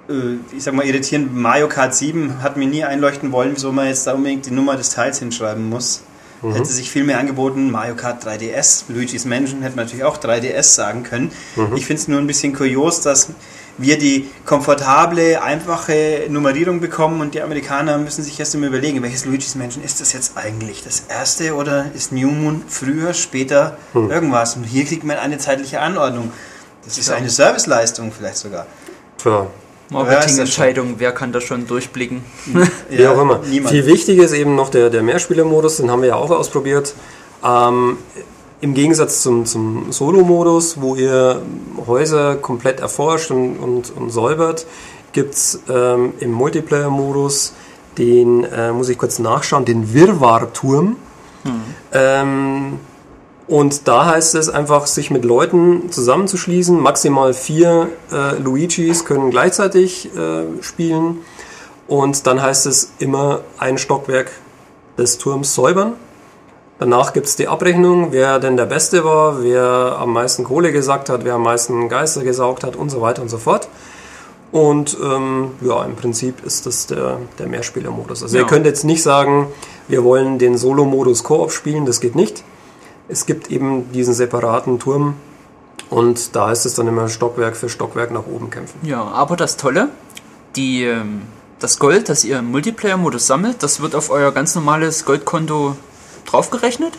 äh, 0.10 0.38
ich 0.56 0.64
sag 0.64 0.74
mal, 0.74 0.86
irritierend. 0.86 1.36
Mario 1.36 1.68
Kart 1.68 1.94
7 1.94 2.42
hat 2.42 2.58
mir 2.58 2.68
nie 2.68 2.84
einleuchten 2.84 3.32
wollen, 3.32 3.52
wieso 3.54 3.72
man 3.72 3.88
jetzt 3.88 4.08
da 4.08 4.14
unbedingt 4.14 4.46
die 4.46 4.52
Nummer 4.52 4.76
des 4.76 4.90
Teils 4.90 5.20
hinschreiben 5.20 5.70
muss. 5.70 6.02
Mhm. 6.42 6.54
Hätte 6.54 6.66
sich 6.66 6.90
viel 6.90 7.04
mehr 7.04 7.20
angeboten, 7.20 7.72
Mario 7.72 7.96
Kart 7.96 8.26
3DS, 8.26 8.86
Luigi's 8.90 9.26
Mansion 9.26 9.62
hätte 9.62 9.76
man 9.76 9.86
natürlich 9.86 10.04
auch 10.04 10.18
3DS 10.18 10.64
sagen 10.76 11.04
können. 11.04 11.32
Mhm. 11.56 11.76
Ich 11.76 11.86
finde 11.86 12.02
es 12.02 12.08
nur 12.08 12.20
ein 12.20 12.28
bisschen 12.28 12.54
kurios, 12.54 13.02
dass 13.02 13.30
wir 13.78 13.98
die 13.98 14.30
komfortable, 14.46 15.42
einfache 15.42 16.28
Nummerierung 16.30 16.80
bekommen 16.80 17.22
und 17.22 17.34
die 17.34 17.42
Amerikaner 17.42 17.98
müssen 17.98 18.24
sich 18.24 18.40
erst 18.40 18.56
einmal 18.56 18.70
überlegen, 18.70 19.02
welches 19.04 19.26
Luigi's 19.26 19.56
Mansion 19.56 19.84
ist 19.84 20.00
das 20.02 20.14
jetzt 20.14 20.38
eigentlich? 20.38 20.84
Das 20.84 21.04
erste 21.10 21.56
oder 21.56 21.88
ist 21.94 22.12
New 22.12 22.30
Moon 22.30 22.64
früher, 22.68 23.14
später 23.14 23.78
hm. 23.94 24.10
irgendwas? 24.12 24.56
Und 24.56 24.64
hier 24.64 24.86
kriegt 24.86 25.04
man 25.04 25.18
eine 25.18 25.38
zeitliche 25.38 25.82
Anordnung. 25.82 26.32
Das 26.86 26.98
ist 26.98 27.10
eine 27.12 27.30
Serviceleistung 27.30 28.12
vielleicht 28.12 28.38
sogar. 28.38 28.66
Tja. 29.18 29.48
Marketingentscheidung, 29.90 30.96
wer 30.98 31.12
kann 31.12 31.32
das 31.32 31.44
schon 31.44 31.68
durchblicken? 31.68 32.24
Wie 32.90 33.02
ja, 33.02 33.12
auch 33.12 33.22
immer. 33.22 33.40
Niemand. 33.40 33.72
Viel 33.72 33.86
wichtiger 33.86 34.24
ist 34.24 34.34
eben 34.34 34.56
noch 34.56 34.70
der, 34.70 34.90
der 34.90 35.04
Mehrspielermodus, 35.04 35.78
den 35.78 35.92
haben 35.92 36.02
wir 36.02 36.10
ja 36.10 36.16
auch 36.16 36.32
ausprobiert. 36.32 36.96
Ähm, 37.44 37.98
im 38.66 38.74
Gegensatz 38.74 39.22
zum, 39.22 39.46
zum 39.46 39.92
Solo-Modus, 39.92 40.82
wo 40.82 40.96
ihr 40.96 41.40
Häuser 41.86 42.36
komplett 42.36 42.80
erforscht 42.80 43.30
und, 43.30 43.58
und, 43.58 43.96
und 43.96 44.10
säubert, 44.10 44.66
gibt 45.14 45.36
es 45.36 45.60
ähm, 45.70 46.14
im 46.20 46.32
Multiplayer-Modus 46.32 47.54
den, 48.00 48.44
äh, 48.44 48.72
muss 48.72 48.90
ich 48.90 48.98
kurz 48.98 49.20
nachschauen, 49.20 49.66
den 49.66 49.94
Wirrwarr-Turm. 49.94 50.98
Hm. 51.44 51.62
Ähm, 51.94 52.80
und 53.48 53.88
da 53.88 54.08
heißt 54.08 54.34
es 54.34 54.50
einfach, 54.50 54.88
sich 54.88 55.12
mit 55.12 55.24
Leuten 55.24 55.92
zusammenzuschließen. 55.92 56.78
Maximal 56.80 57.36
vier 57.36 57.90
äh, 58.12 58.36
Luigis 58.40 59.06
können 59.06 59.30
gleichzeitig 59.30 60.10
äh, 60.18 60.64
spielen. 60.64 61.20
Und 61.88 62.26
dann 62.26 62.42
heißt 62.42 62.66
es 62.66 62.94
immer 62.98 63.42
ein 63.60 63.78
Stockwerk 63.78 64.32
des 64.98 65.20
Turms 65.20 65.54
säubern. 65.54 65.94
Danach 66.78 67.14
gibt 67.14 67.28
es 67.28 67.36
die 67.38 67.48
Abrechnung, 67.48 68.10
wer 68.12 68.40
denn 68.40 68.58
der 68.58 68.66
Beste 68.66 69.06
war, 69.06 69.42
wer 69.42 69.98
am 70.00 70.12
meisten 70.12 70.44
Kohle 70.44 70.72
gesackt 70.74 71.10
hat, 71.10 71.24
wer 71.24 71.36
am 71.36 71.44
meisten 71.44 71.88
Geister 71.88 72.24
gesaugt 72.24 72.64
hat 72.66 72.76
und 72.76 72.90
so 72.90 73.00
weiter 73.02 73.22
und 73.22 73.30
so 73.30 73.38
fort. 73.38 73.70
Und 74.52 74.98
ähm, 75.02 75.52
ja, 75.62 75.84
im 75.86 75.96
Prinzip 75.96 76.44
ist 76.46 76.66
das 76.66 76.88
der, 76.88 77.18
der 77.40 77.48
Mehrspieler-Modus. 77.48 78.24
Also 78.24 78.36
Ja. 78.38 78.44
ihr 78.44 78.48
könnt 78.48 78.66
jetzt 78.66 78.84
nicht 78.84 79.04
sagen, 79.04 79.48
wir 79.88 80.04
wollen 80.04 80.38
den 80.38 80.58
Solo-Modus 80.58 81.24
Koop 81.24 81.52
spielen, 81.52 81.86
das 81.86 82.00
geht 82.02 82.16
nicht. 82.16 82.44
Es 83.08 83.26
gibt 83.26 83.52
eben 83.52 83.92
diesen 83.92 84.14
separaten 84.14 84.80
Turm 84.80 85.16
und 85.90 86.36
da 86.36 86.52
ist 86.52 86.66
es 86.66 86.74
dann 86.76 86.88
immer 86.88 87.08
Stockwerk 87.08 87.56
für 87.56 87.70
Stockwerk 87.70 88.12
nach 88.12 88.26
oben 88.28 88.50
kämpfen. 88.50 88.80
Ja, 88.84 89.02
aber 89.04 89.36
das 89.38 89.58
Tolle, 89.58 89.90
die, 90.56 90.84
ähm, 90.86 91.22
das 91.60 91.80
Gold, 91.80 92.10
das 92.10 92.24
ihr 92.26 92.40
im 92.40 92.52
Multiplayer-Modus 92.52 93.28
sammelt, 93.28 93.62
das 93.64 93.82
wird 93.82 93.96
auf 93.96 94.10
euer 94.10 94.32
ganz 94.32 94.56
normales 94.56 95.06
Goldkonto 95.06 95.76
draufgerechnet. 96.26 96.94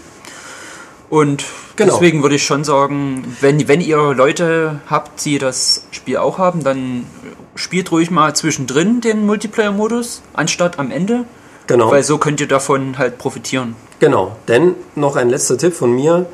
Und 1.11 1.45
Genau. 1.77 1.93
deswegen 1.93 2.23
würde 2.23 2.37
ich 2.37 2.45
schon 2.45 2.65
sagen, 2.65 3.37
wenn, 3.41 3.69
wenn 3.69 3.83
ihr 3.83 4.15
Leute 4.15 4.81
habt, 4.89 5.23
die 5.25 5.39
das 5.39 5.87
Spiel 5.91 6.17
auch 6.17 6.39
haben, 6.39 6.65
dann 6.65 7.07
spielt 7.55 7.93
ruhig 7.93 8.11
mal 8.11 8.35
zwischendrin 8.35 9.03
den 9.03 9.27
Multiplayer-Modus, 9.27 10.23
anstatt 10.33 10.79
am 10.79 10.91
Ende. 10.91 11.25
Genau. 11.67 11.91
Weil 11.91 12.03
so 12.03 12.17
könnt 12.17 12.41
ihr 12.41 12.49
davon 12.49 12.97
halt 12.97 13.19
profitieren. 13.19 13.77
Genau, 13.99 14.37
denn 14.49 14.75
noch 14.95 15.17
ein 15.17 15.29
letzter 15.29 15.59
Tipp 15.59 15.75
von 15.75 15.93
mir. 15.93 16.27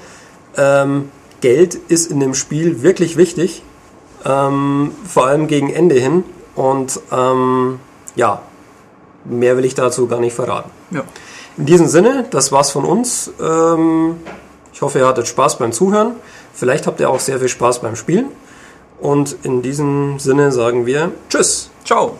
Ähm, 0.56 1.10
Geld 1.40 1.74
ist 1.74 2.10
in 2.10 2.20
dem 2.20 2.34
Spiel 2.34 2.82
wirklich 2.82 3.16
wichtig, 3.16 3.62
ähm, 4.24 4.92
vor 5.04 5.26
allem 5.26 5.48
gegen 5.48 5.70
Ende 5.72 5.96
hin. 5.96 6.22
Und 6.54 7.00
ähm, 7.10 7.80
ja, 8.14 8.42
mehr 9.24 9.56
will 9.56 9.64
ich 9.64 9.74
dazu 9.74 10.06
gar 10.06 10.20
nicht 10.20 10.34
verraten. 10.34 10.70
Ja. 10.90 11.02
In 11.58 11.66
diesem 11.66 11.86
Sinne, 11.86 12.24
das 12.30 12.50
war's 12.52 12.70
von 12.70 12.84
uns. 12.84 13.30
Ähm, 13.40 14.16
ich 14.72 14.80
hoffe, 14.80 14.98
ihr 14.98 15.06
hattet 15.06 15.28
Spaß 15.28 15.58
beim 15.58 15.72
Zuhören. 15.72 16.14
Vielleicht 16.54 16.86
habt 16.86 17.00
ihr 17.00 17.10
auch 17.10 17.20
sehr 17.20 17.38
viel 17.38 17.48
Spaß 17.48 17.80
beim 17.80 17.96
Spielen. 17.96 18.26
Und 19.00 19.36
in 19.42 19.62
diesem 19.62 20.18
Sinne 20.18 20.52
sagen 20.52 20.86
wir 20.86 21.12
Tschüss. 21.28 21.70
Ciao. 21.84 22.16